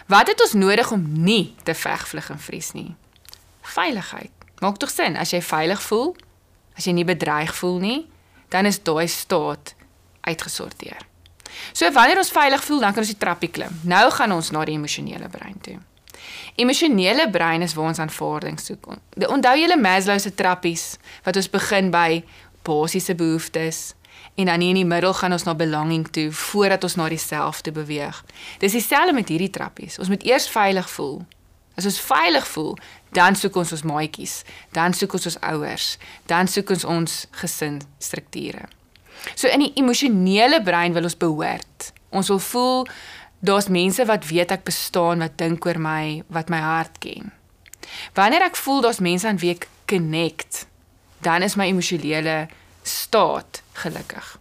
Wat 0.08 0.28
het 0.28 0.42
ons 0.42 0.54
nodig 0.54 0.92
om 0.92 1.04
nie 1.24 1.56
te 1.64 1.74
veg 1.74 2.08
vlug 2.08 2.30
en 2.30 2.40
vries 2.40 2.72
nie? 2.72 2.96
Veiligheid. 3.62 4.32
Maak 4.60 4.78
tog 4.78 4.90
sin 4.90 5.18
as 5.18 5.32
jy 5.32 5.42
veilig 5.42 5.82
voel, 5.82 6.16
as 6.78 6.86
jy 6.86 6.92
nie 6.92 7.06
bedreig 7.06 7.56
voel 7.56 7.80
nie, 7.80 8.08
dan 8.50 8.66
is 8.66 8.80
daai 8.84 9.08
staat 9.08 9.76
uitgesorteer. 10.22 11.04
So 11.74 11.92
wanneer 11.92 12.18
ons 12.18 12.32
veilig 12.34 12.64
voel, 12.64 12.80
dan 12.80 12.94
kan 12.94 13.04
ons 13.04 13.12
die 13.12 13.20
trappie 13.20 13.52
klim. 13.54 13.80
Nou 13.84 14.10
gaan 14.12 14.32
ons 14.32 14.52
na 14.52 14.66
die 14.66 14.78
emosionele 14.78 15.30
brein 15.30 15.60
toe. 15.62 15.78
Emosionele 16.56 17.30
brein 17.30 17.62
is 17.62 17.74
waar 17.74 17.92
ons 17.92 18.00
aanvaarding 18.00 18.60
soek. 18.60 18.90
Onthou 19.28 19.56
julle 19.60 19.78
Maslow 19.78 20.20
se 20.20 20.34
trappies 20.34 20.98
wat 21.24 21.36
ons 21.36 21.50
begin 21.50 21.92
by 21.94 22.24
basiese 22.68 23.16
behoeftes 23.16 23.94
en 24.36 24.46
dan 24.46 24.62
in 24.62 24.78
die 24.78 24.86
middel 24.86 25.14
gaan 25.14 25.32
ons 25.32 25.44
na 25.44 25.56
belonging 25.56 26.06
toe 26.14 26.32
voordat 26.32 26.84
ons 26.84 26.96
na 26.96 27.08
die 27.10 27.22
self 27.22 27.62
toe 27.62 27.74
beweeg. 27.74 28.24
Dis 28.60 28.76
dieselfde 28.78 29.14
met 29.14 29.30
hierdie 29.30 29.50
trappies. 29.50 29.98
Ons 30.00 30.12
moet 30.14 30.24
eers 30.26 30.50
veilig 30.50 30.90
voel. 30.90 31.22
As 31.78 31.86
ons 31.86 32.00
veilig 32.02 32.48
voel, 32.48 32.78
dan 33.14 33.38
soek 33.38 33.56
ons 33.56 33.72
ons 33.72 33.84
maatjies, 33.86 34.42
dan 34.74 34.94
soek 34.98 35.14
ons 35.14 35.28
ons 35.30 35.38
ouers, 35.52 35.92
dan 36.26 36.50
soek 36.50 36.74
ons 36.74 36.86
ons 36.90 37.18
gesinstrukture. 37.38 38.66
So 39.36 39.50
in 39.50 39.62
die 39.66 39.74
emosionele 39.78 40.62
brein 40.66 40.98
wil 40.98 41.06
ons 41.10 41.18
behoort. 41.18 41.92
Ons 42.10 42.32
wil 42.34 42.40
voel 42.40 42.88
daar's 43.40 43.68
mense 43.68 44.06
wat 44.06 44.28
weet 44.28 44.52
ek 44.52 44.64
bestaan, 44.64 45.20
wat 45.20 45.38
dink 45.38 45.66
oor 45.66 45.80
my, 45.80 46.24
wat 46.28 46.50
my 46.50 46.60
hart 46.64 46.98
ken. 47.04 47.32
Wanneer 48.14 48.48
ek 48.50 48.60
voel 48.60 48.82
daar's 48.82 49.00
mense 49.04 49.28
aan 49.28 49.40
wie 49.42 49.54
ek 49.56 49.68
connect, 49.88 50.66
dan 51.24 51.42
is 51.42 51.56
my 51.56 51.70
emosionele 51.72 52.48
staat 52.84 53.62
gelukkig. 53.74 54.38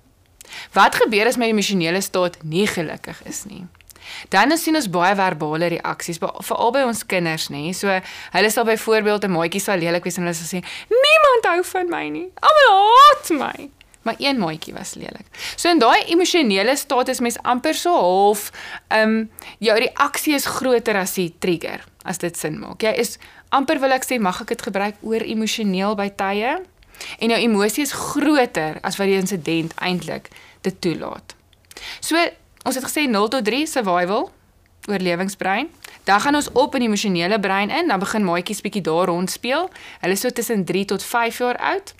Wat 0.73 0.95
gebeur 0.95 1.27
as 1.27 1.37
my 1.37 1.51
emosionele 1.51 2.01
staat 2.01 2.39
nie 2.43 2.67
gelukkig 2.67 3.23
is 3.29 3.45
nie? 3.45 3.65
Dan 4.31 4.55
sien 4.59 4.79
ons 4.79 4.89
baie 4.91 5.15
verbale 5.19 5.71
reaksies, 5.75 6.21
veral 6.23 6.73
by 6.75 6.85
ons 6.87 7.03
kinders, 7.11 7.49
nê. 7.51 7.73
So 7.75 7.91
hulle 7.91 8.51
sal 8.55 8.67
byvoorbeeld 8.69 9.27
'n 9.27 9.35
maatjie 9.35 9.61
sal 9.61 9.79
lelik 9.79 10.05
wees 10.05 10.17
en 10.17 10.23
hulle 10.23 10.35
sal 10.35 10.61
sê: 10.61 10.65
"Niemand 10.89 11.45
hou 11.51 11.65
van 11.65 11.89
my 11.91 12.09
nie. 12.09 12.29
Almal 12.41 12.87
haat 12.93 13.31
my." 13.31 13.71
Maar 14.07 14.19
een 14.23 14.39
maatjie 14.39 14.75
was 14.75 14.95
lelik. 14.95 15.27
So 15.57 15.71
in 15.71 15.83
daai 15.83 16.07
emosionele 16.13 16.77
staat 16.77 17.11
is 17.13 17.21
mens 17.21 17.39
amper 17.43 17.75
so 17.75 17.93
half 17.99 18.51
ehm 18.89 19.09
um, 19.09 19.31
jou 19.59 19.79
reaksie 19.79 20.35
is 20.35 20.47
groter 20.47 20.97
as 20.97 21.17
die 21.19 21.33
trigger 21.39 21.85
as 22.05 22.23
dit 22.23 22.39
sin 22.39 22.61
maak. 22.63 22.83
Jy 22.83 22.95
is 23.03 23.19
amper 23.49 23.81
wil 23.83 23.97
ek 23.97 24.07
sê 24.07 24.21
mag 24.23 24.41
ek 24.45 24.55
dit 24.55 24.63
gebruik 24.69 25.03
oor 25.03 25.27
emosioneel 25.27 25.99
by 25.99 26.09
tye 26.15 26.57
en 27.19 27.35
jou 27.35 27.41
emosie 27.41 27.85
is 27.85 27.93
groter 27.93 28.79
as 28.87 28.97
wat 29.01 29.11
die 29.11 29.19
insident 29.19 29.75
eintlik 29.83 30.31
dit 30.63 30.81
toelaat. 30.81 31.35
So 32.01 32.17
ons 32.67 32.79
het 32.79 32.87
gesê 32.87 33.07
0 33.11 33.29
tot 33.35 33.45
3 33.45 33.67
survival 33.67 34.31
oorlewingsbrein. 34.87 35.69
Dan 36.07 36.21
gaan 36.21 36.35
ons 36.39 36.53
op 36.53 36.75
in 36.75 36.85
die 36.85 36.89
emosionele 36.89 37.41
brein 37.41 37.71
in, 37.71 37.89
dan 37.91 37.99
begin 37.99 38.25
maatjies 38.25 38.63
bietjie 38.63 38.83
daar 38.87 39.11
rond 39.11 39.31
speel. 39.31 39.71
Hulle 40.01 40.15
is 40.15 40.23
so 40.23 40.31
tussen 40.31 40.65
3 40.65 40.85
tot 40.95 41.03
5 41.03 41.39
jaar 41.39 41.59
oud. 41.59 41.95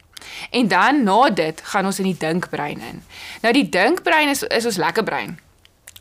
En 0.51 0.69
dan 0.69 1.03
na 1.03 1.31
dit 1.31 1.61
gaan 1.63 1.87
ons 1.87 1.99
in 1.99 2.05
die 2.05 2.19
dinkbrein 2.19 2.81
in. 2.81 3.03
Nou 3.43 3.53
die 3.53 3.69
dinkbrein 3.69 4.29
is 4.29 4.43
is 4.43 4.65
ons 4.65 4.77
lekker 4.77 5.05
brein. 5.05 5.39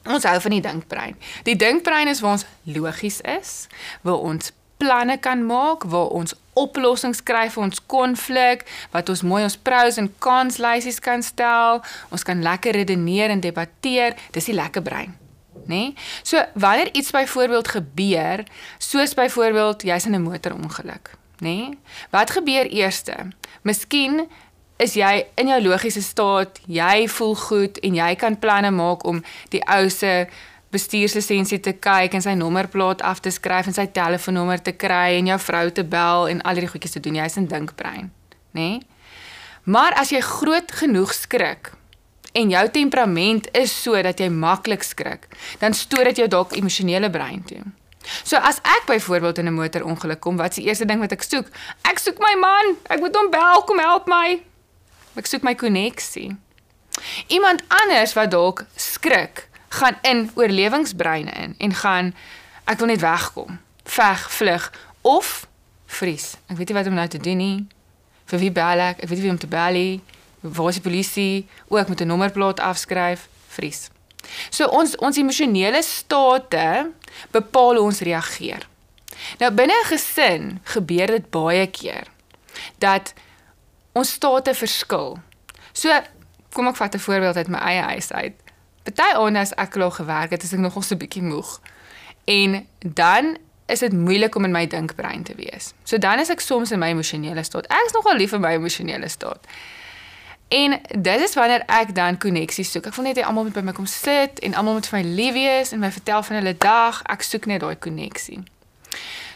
Ons 0.06 0.24
hou 0.24 0.38
van 0.42 0.52
die 0.52 0.62
dinkbrein. 0.62 1.16
Die 1.44 1.56
dinkbrein 1.56 2.08
is 2.08 2.20
waar 2.22 2.38
ons 2.38 2.46
logies 2.64 3.22
is, 3.22 3.68
waar 4.02 4.22
ons 4.22 4.52
planne 4.78 5.18
kan 5.18 5.46
maak, 5.46 5.84
waar 5.90 6.12
ons 6.14 6.36
oplossings 6.54 7.24
kry 7.24 7.48
vir 7.52 7.64
ons 7.64 7.82
konflik, 7.92 8.64
wat 8.94 9.10
ons 9.10 9.24
mooi 9.28 9.44
ons 9.44 9.58
pros 9.58 10.00
en 10.02 10.10
cons 10.24 10.60
lysies 10.62 11.02
kan 11.04 11.24
stel. 11.24 11.82
Ons 12.14 12.24
kan 12.28 12.42
lekker 12.44 12.78
redeneer 12.78 13.34
en 13.34 13.44
debatteer. 13.44 14.16
Dis 14.36 14.52
die 14.52 14.58
lekker 14.58 14.86
brein. 14.86 15.16
Nee? 15.66 15.96
So 16.24 16.44
wanneer 16.54 16.94
iets 16.94 17.12
byvoorbeeld 17.12 17.68
gebeur, 17.68 18.44
soos 18.78 19.14
byvoorbeeld 19.18 19.82
jy's 19.82 20.06
in 20.06 20.16
'n 20.16 20.22
motorongeluk, 20.22 21.10
nê? 21.40 21.56
Nee? 21.70 21.78
Wat 22.10 22.32
gebeur 22.32 22.66
eerste? 22.66 23.16
Miskien 23.62 24.26
is 24.78 24.96
jy 25.00 25.26
in 25.40 25.48
jou 25.48 25.62
logiese 25.64 26.02
staat, 26.04 26.60
jy 26.68 27.08
voel 27.08 27.36
goed 27.36 27.80
en 27.84 27.96
jy 27.96 28.12
kan 28.20 28.40
planne 28.40 28.72
maak 28.76 29.06
om 29.08 29.22
die 29.54 29.64
ou 29.72 29.88
se 29.90 30.26
bestuurslisensie 30.76 31.62
te 31.64 31.76
kyk 31.80 32.18
en 32.18 32.26
sy 32.26 32.34
nommerplaat 32.36 33.04
af 33.06 33.22
te 33.24 33.32
skryf 33.32 33.70
en 33.70 33.78
sy 33.78 33.86
telefoonnommer 33.96 34.60
te 34.64 34.74
kry 34.76 35.16
en 35.20 35.32
jou 35.32 35.40
vrou 35.46 35.70
te 35.72 35.86
bel 35.88 36.28
en 36.34 36.44
al 36.44 36.60
die 36.60 36.68
goedjies 36.68 36.98
te 36.98 37.04
doen. 37.04 37.22
Jy's 37.22 37.40
in 37.40 37.48
dinkbrein, 37.52 38.12
nê? 38.58 38.68
Nee? 38.76 38.84
Maar 39.66 39.96
as 39.98 40.12
jy 40.14 40.20
groot 40.22 40.70
genoeg 40.78 41.14
skrik 41.18 41.72
en 42.38 42.52
jou 42.52 42.66
temperament 42.70 43.48
is 43.58 43.72
so 43.74 43.98
dat 44.04 44.20
jy 44.22 44.28
maklik 44.30 44.84
skrik, 44.86 45.26
dan 45.58 45.74
stoor 45.74 46.12
dit 46.12 46.22
jou 46.22 46.28
dalk 46.30 46.54
emosionele 46.60 47.10
brein 47.10 47.42
toe. 47.48 47.64
So 48.24 48.38
as 48.38 48.58
ek 48.64 48.86
byvoorbeeld 48.86 49.38
in 49.38 49.48
'n 49.48 49.54
motorongeluk 49.54 50.20
kom, 50.20 50.38
wat 50.38 50.50
is 50.50 50.56
die 50.56 50.66
eerste 50.66 50.86
ding 50.86 51.00
wat 51.00 51.12
ek 51.12 51.24
soek? 51.24 51.48
Ek 51.82 51.98
soek 52.00 52.20
my 52.20 52.36
man. 52.40 52.78
Ek 52.90 53.00
moet 53.00 53.16
hom 53.16 53.30
bel, 53.30 53.64
kom 53.64 53.80
help 53.80 54.08
my. 54.08 54.42
Ek 55.16 55.26
soek 55.26 55.42
my 55.42 55.56
koneksie. 55.56 56.36
Iemand 57.28 57.64
anders 57.68 58.14
wat 58.14 58.32
dalk 58.32 58.66
skrik, 58.76 59.48
gaan 59.70 59.98
in 60.02 60.32
oorlewingsbreine 60.36 61.32
in 61.32 61.56
en 61.58 61.74
gaan 61.74 62.14
ek 62.66 62.80
wil 62.80 62.88
net 62.88 63.02
wegkom, 63.02 63.60
veg, 63.84 64.32
vlug 64.32 64.72
of 65.02 65.48
vries. 65.86 66.36
Ek 66.48 66.58
weet 66.58 66.72
nie 66.72 66.78
wat 66.78 66.88
om 66.88 66.94
nou 66.94 67.08
te 67.08 67.22
doen 67.22 67.38
nie. 67.38 67.68
Vir 68.26 68.40
wie 68.40 68.52
bel 68.52 68.80
ek? 68.80 69.04
Ek 69.04 69.10
weet 69.10 69.20
nie 69.20 69.28
wie 69.28 69.36
om 69.36 69.42
te 69.42 69.52
bel 69.52 69.78
nie. 69.78 70.02
Waar 70.42 70.70
is 70.70 70.80
die 70.80 70.86
polisie? 70.86 71.48
O, 71.68 71.78
ek 71.78 71.88
moet 71.88 72.02
'n 72.02 72.08
nommerplaat 72.08 72.60
afskryf. 72.60 73.28
Vries. 73.48 73.90
So 74.50 74.68
ons 74.68 74.96
ons 74.96 75.18
emosionele 75.18 75.84
state 75.84 76.92
bepaal 77.32 77.76
hoe 77.76 77.86
ons 77.86 78.00
reageer. 78.00 78.68
Nou 79.40 79.52
binne 79.52 79.74
'n 79.74 79.90
gesin 79.92 80.60
gebeur 80.64 81.08
dit 81.08 81.30
baie 81.30 81.68
keer 81.68 82.08
dat 82.78 83.14
ons 83.94 84.12
state 84.12 84.54
verskil. 84.54 85.18
So 85.74 86.02
kom 86.54 86.68
ek 86.68 86.76
vat 86.76 86.96
'n 86.96 87.00
voorbeeld 87.00 87.36
uit 87.36 87.48
my 87.48 87.60
eie 87.60 87.82
huis 87.82 88.12
uit. 88.12 88.34
Party 88.84 89.16
aande 89.16 89.40
as 89.40 89.54
ek 89.54 89.70
klaar 89.70 89.92
gewerk 89.92 90.32
het, 90.32 90.44
is 90.44 90.54
ek 90.54 90.60
nogal 90.60 90.82
so 90.82 90.96
bietjie 90.96 91.24
moeg. 91.24 91.62
En 92.26 92.68
dan 92.80 93.38
is 93.66 93.80
dit 93.80 93.94
moeilik 93.94 94.36
om 94.36 94.44
in 94.44 94.52
my 94.52 94.68
dinkbrein 94.68 95.24
te 95.24 95.34
wees. 95.36 95.74
So 95.84 95.98
dan 95.98 96.20
is 96.20 96.30
ek 96.30 96.40
soms 96.40 96.72
in 96.72 96.80
my 96.80 96.90
emosionele 96.94 97.44
staat. 97.44 97.66
Ek 97.66 97.86
is 97.86 97.92
nogal 97.92 98.16
lief 98.16 98.30
vir 98.30 98.40
my 98.40 98.54
emosionele 98.54 99.10
staat. 99.10 99.48
En 100.48 100.82
dit 101.02 101.22
is 101.22 101.34
wanneer 101.34 101.64
ek 101.66 101.96
dan 101.96 102.18
koneksies 102.18 102.72
soek. 102.72 102.86
Ek 102.86 102.96
wil 102.96 103.08
net 103.08 103.18
hê 103.18 103.24
almal 103.26 103.48
moet 103.48 103.56
by 103.56 103.64
my 103.66 103.74
kom 103.74 103.88
sit 103.90 104.40
en 104.46 104.54
almal 104.54 104.78
moet 104.78 104.88
vir 104.88 105.00
my 105.00 105.06
lief 105.18 105.34
wees 105.34 105.72
en 105.74 105.82
my 105.82 105.92
vertel 105.92 106.24
van 106.24 106.38
hulle 106.40 106.56
dag. 106.58 107.02
Ek 107.10 107.26
soek 107.26 107.50
net 107.50 107.64
daai 107.66 107.76
koneksie. 107.76 108.44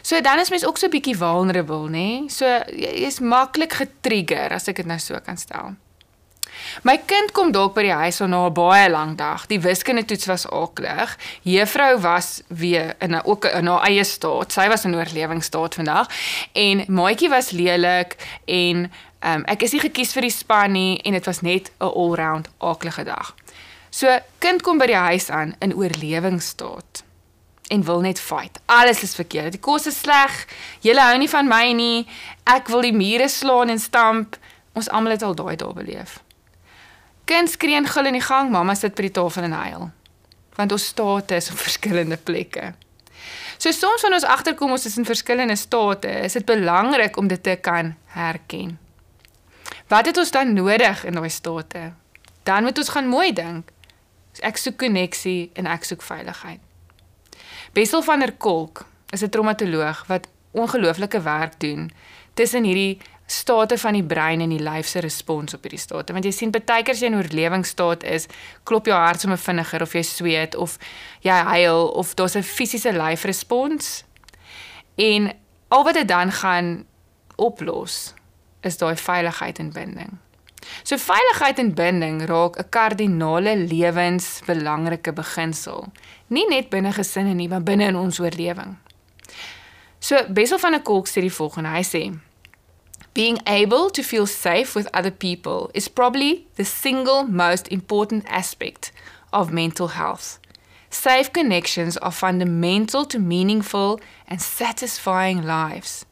So 0.02 0.20
dan 0.20 0.38
is 0.38 0.50
mens 0.50 0.64
ook 0.66 0.78
so 0.78 0.86
'n 0.86 0.90
bietjie 0.90 1.16
vulnerable, 1.16 1.88
nê? 1.88 1.90
Nee? 1.90 2.28
So 2.28 2.46
jy 2.46 3.06
is 3.10 3.18
maklik 3.20 3.72
getrigger 3.72 4.52
as 4.52 4.68
ek 4.68 4.76
dit 4.76 4.86
nou 4.86 4.98
so 4.98 5.18
kan 5.24 5.36
stel. 5.36 5.74
My 6.82 6.96
kind 7.06 7.32
kom 7.32 7.52
dalk 7.52 7.74
by 7.74 7.82
die 7.82 7.92
huis 7.92 8.18
na 8.18 8.46
'n 8.46 8.52
baie 8.52 8.90
lang 8.90 9.16
dag. 9.16 9.46
Die 9.46 9.60
wiskunde 9.60 10.04
toets 10.04 10.26
was 10.26 10.46
aklig. 10.46 11.16
Juffrou 11.42 12.00
was 12.00 12.42
weer 12.48 12.94
in 12.98 13.14
'n 13.14 13.22
ook 13.24 13.44
in 13.44 13.66
haar 13.66 13.82
eie 13.82 14.04
staat. 14.04 14.52
Sy 14.52 14.68
was 14.68 14.84
in 14.84 14.94
oorlewingsstaat 14.94 15.74
vandag 15.74 16.08
en 16.52 16.84
maatjie 16.88 17.28
was 17.28 17.50
lelik 17.50 18.16
en 18.44 18.92
um, 19.20 19.44
ek 19.44 19.62
is 19.62 19.72
nie 19.72 19.80
gekies 19.80 20.12
vir 20.12 20.22
die 20.22 20.30
span 20.30 20.72
nie 20.72 20.98
en 21.04 21.12
dit 21.12 21.26
was 21.26 21.40
net 21.40 21.70
'n 21.78 21.84
all-round 21.84 22.48
aklige 22.58 23.04
dag. 23.04 23.34
So 23.90 24.18
kind 24.38 24.62
kom 24.62 24.78
by 24.78 24.86
die 24.86 24.96
huis 24.96 25.30
aan 25.30 25.54
in 25.58 25.74
oorlewingsstaat 25.74 27.02
en 27.68 27.84
wil 27.84 28.00
net 28.00 28.20
fight. 28.20 28.60
Alles 28.66 29.02
is 29.02 29.14
verkeerd. 29.14 29.52
Die 29.52 29.60
kos 29.60 29.86
is 29.86 29.98
sleg. 29.98 30.46
Julle 30.80 31.00
hou 31.00 31.18
nie 31.18 31.28
van 31.30 31.48
my 31.48 31.72
nie. 31.72 32.06
Ek 32.44 32.68
wil 32.68 32.80
die 32.80 32.94
mure 32.94 33.28
slaan 33.28 33.68
en 33.68 33.78
stamp. 33.78 34.36
Ons 34.72 34.90
almal 34.90 35.12
het 35.12 35.22
al 35.22 35.34
daai 35.38 35.56
dae 35.56 35.72
beleef. 35.74 36.18
Kind 37.30 37.50
skree 37.50 37.78
en 37.78 37.86
gil 37.86 38.08
in 38.10 38.16
die 38.18 38.26
gang, 38.26 38.48
mamma 38.50 38.74
sit 38.74 38.96
by 38.98 39.06
die 39.06 39.14
tafel 39.14 39.46
en 39.46 39.52
huil. 39.54 39.90
Want 40.56 40.72
ons 40.74 40.86
state 40.90 41.36
is 41.38 41.50
op 41.52 41.60
verskillende 41.62 42.16
plekke. 42.18 42.72
So 43.60 43.70
soms 43.70 44.02
wanneer 44.02 44.18
ons 44.18 44.30
agterkom 44.34 44.72
ons 44.74 44.86
is 44.88 44.96
in 44.98 45.06
verskillende 45.06 45.54
state, 45.56 46.10
is 46.26 46.34
dit 46.34 46.46
belangrik 46.48 47.18
om 47.20 47.28
dit 47.30 47.42
te 47.42 47.54
kan 47.62 47.92
herken. 48.16 48.78
Wat 49.92 50.10
het 50.10 50.18
ons 50.18 50.34
dan 50.34 50.56
nodig 50.56 51.04
in 51.06 51.18
daai 51.18 51.30
state? 51.30 51.92
Dan 52.42 52.66
moet 52.66 52.78
ons 52.82 52.90
gaan 52.96 53.06
mooi 53.06 53.30
dink. 53.36 53.70
Ek 54.42 54.58
soek 54.58 54.80
koneksie 54.82 55.52
en 55.54 55.70
ek 55.70 55.86
soek 55.86 56.02
veiligheid. 56.02 56.62
Bessel 57.76 58.02
van 58.02 58.26
der 58.26 58.32
Kolk 58.32 58.86
is 59.14 59.22
'n 59.22 59.30
traumatoloog 59.30 60.06
wat 60.06 60.26
ongelooflike 60.50 61.22
werk 61.22 61.60
doen 61.60 61.90
tussen 62.34 62.64
hierdie 62.64 62.98
state 63.30 63.78
van 63.78 63.94
die 63.94 64.04
brein 64.04 64.40
en 64.42 64.50
die 64.50 64.62
lyf 64.62 64.88
se 64.90 65.00
respons 65.00 65.54
op 65.54 65.62
hierdie 65.66 65.80
state. 65.80 66.12
Want 66.12 66.26
jy 66.26 66.32
sien 66.34 66.50
baie 66.54 66.82
keer 66.82 66.96
as 66.96 67.02
jy 67.02 67.10
in 67.12 67.18
oorlewingsstaat 67.18 68.04
is, 68.10 68.26
klop 68.66 68.90
jou 68.90 68.96
hart 68.96 69.22
sommer 69.22 69.38
vinniger 69.38 69.84
of 69.84 69.94
jy 69.94 70.02
sweet 70.06 70.56
of 70.58 70.78
jy 71.26 71.36
huil 71.52 71.86
of 72.00 72.14
daar's 72.18 72.36
'n 72.36 72.42
fisiese 72.42 72.92
lyfrespons. 72.92 74.04
En 74.96 75.32
al 75.68 75.84
wat 75.84 75.94
dit 75.94 76.08
dan 76.08 76.32
gaan 76.32 76.84
oplos 77.36 78.14
is 78.62 78.76
daai 78.76 78.96
veiligheid 78.96 79.58
en 79.58 79.72
binding. 79.72 80.18
So 80.82 80.96
veiligheid 80.96 81.58
en 81.58 81.74
binding 81.74 82.26
raak 82.26 82.58
'n 82.58 82.68
kardinale 82.68 83.56
lewensbelangrike 83.56 85.12
beginsel, 85.12 85.92
nie 86.26 86.46
net 86.48 86.68
binne 86.68 86.92
gesinne 86.92 87.34
nie, 87.34 87.48
maar 87.48 87.62
binne 87.62 87.84
in 87.84 87.96
ons 87.96 88.20
oorlewing. 88.20 88.76
So 89.98 90.16
Bessel 90.28 90.58
van 90.58 90.72
der 90.72 90.82
Kolk 90.82 91.08
sê 91.08 91.20
die 91.20 91.32
volgende, 91.32 91.68
hy 91.68 91.82
sê 91.82 92.20
Being 93.12 93.38
able 93.46 93.90
to 93.90 94.02
feel 94.02 94.26
safe 94.26 94.76
with 94.76 94.88
other 94.94 95.10
people 95.10 95.70
is 95.74 95.88
probably 95.88 96.46
the 96.54 96.64
single 96.64 97.24
most 97.24 97.66
important 97.68 98.24
aspect 98.28 98.92
of 99.32 99.52
mental 99.52 99.88
health. 99.88 100.38
Safe 100.90 101.32
connections 101.32 101.96
are 101.96 102.12
fundamental 102.12 103.04
to 103.06 103.18
meaningful 103.18 104.00
and 104.28 104.40
satisfying 104.40 105.42
lives. 105.42 106.06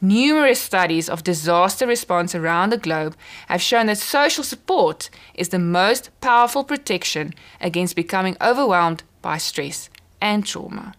Numerous 0.00 0.60
studies 0.60 1.08
of 1.08 1.24
disaster 1.24 1.86
response 1.86 2.34
around 2.34 2.70
the 2.70 2.78
globe 2.78 3.16
have 3.48 3.62
shown 3.62 3.86
that 3.86 3.98
social 3.98 4.44
support 4.44 5.08
is 5.34 5.48
the 5.48 5.58
most 5.58 6.10
powerful 6.20 6.62
protection 6.62 7.32
against 7.58 7.96
becoming 7.96 8.36
overwhelmed 8.40 9.02
by 9.22 9.38
stress 9.38 9.88
and 10.20 10.44
trauma. 10.44 10.94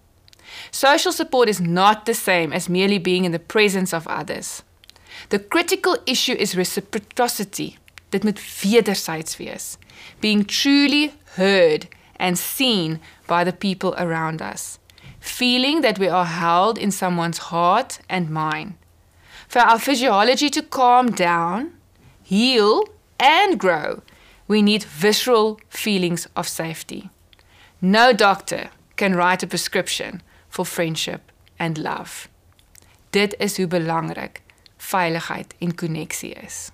Social 0.72 1.12
support 1.12 1.50
is 1.50 1.62
not 1.62 2.06
the 2.06 2.16
same 2.16 2.52
as 2.52 2.68
merely 2.70 2.98
being 2.98 3.26
in 3.26 3.32
the 3.32 3.40
presence 3.40 3.94
of 3.94 4.08
others. 4.08 4.64
The 5.30 5.40
critical 5.40 5.98
issue 6.06 6.36
is 6.38 6.56
reciprocity. 6.56 7.78
Dit 8.10 8.24
moet 8.24 8.40
wederzijds 8.62 9.38
wees. 9.38 9.78
Being 10.20 10.46
truly 10.46 11.14
heard 11.36 11.88
and 12.16 12.38
seen 12.38 13.00
by 13.26 13.44
the 13.44 13.54
people 13.54 13.94
around 13.98 14.42
us. 14.42 14.80
Feeling 15.20 15.82
that 15.82 15.98
we 15.98 16.08
are 16.08 16.26
held 16.26 16.78
in 16.78 16.92
someone's 16.92 17.38
heart 17.38 18.00
and 18.08 18.30
mind. 18.30 18.74
For 19.48 19.62
our 19.62 19.80
physiology 19.80 20.50
to 20.50 20.62
calm 20.62 21.12
down, 21.12 21.72
heal, 22.24 22.88
and 23.20 23.60
grow, 23.60 24.02
we 24.48 24.62
need 24.62 24.84
visceral 24.84 25.60
feelings 25.70 26.28
of 26.36 26.48
safety. 26.48 27.10
No 27.82 28.14
doctor 28.14 28.70
can 28.96 29.16
write 29.16 29.44
a 29.44 29.48
prescription 29.48 30.22
for 30.50 30.66
friendship 30.66 31.32
and 31.58 31.78
love. 31.78 32.28
Dit 33.12 33.36
is 33.40 33.58
hoe 33.58 33.68
belangrik 33.68 34.45
veiligheid 34.86 35.56
en 35.60 35.76
koneksie 35.76 36.34
is. 36.46 36.70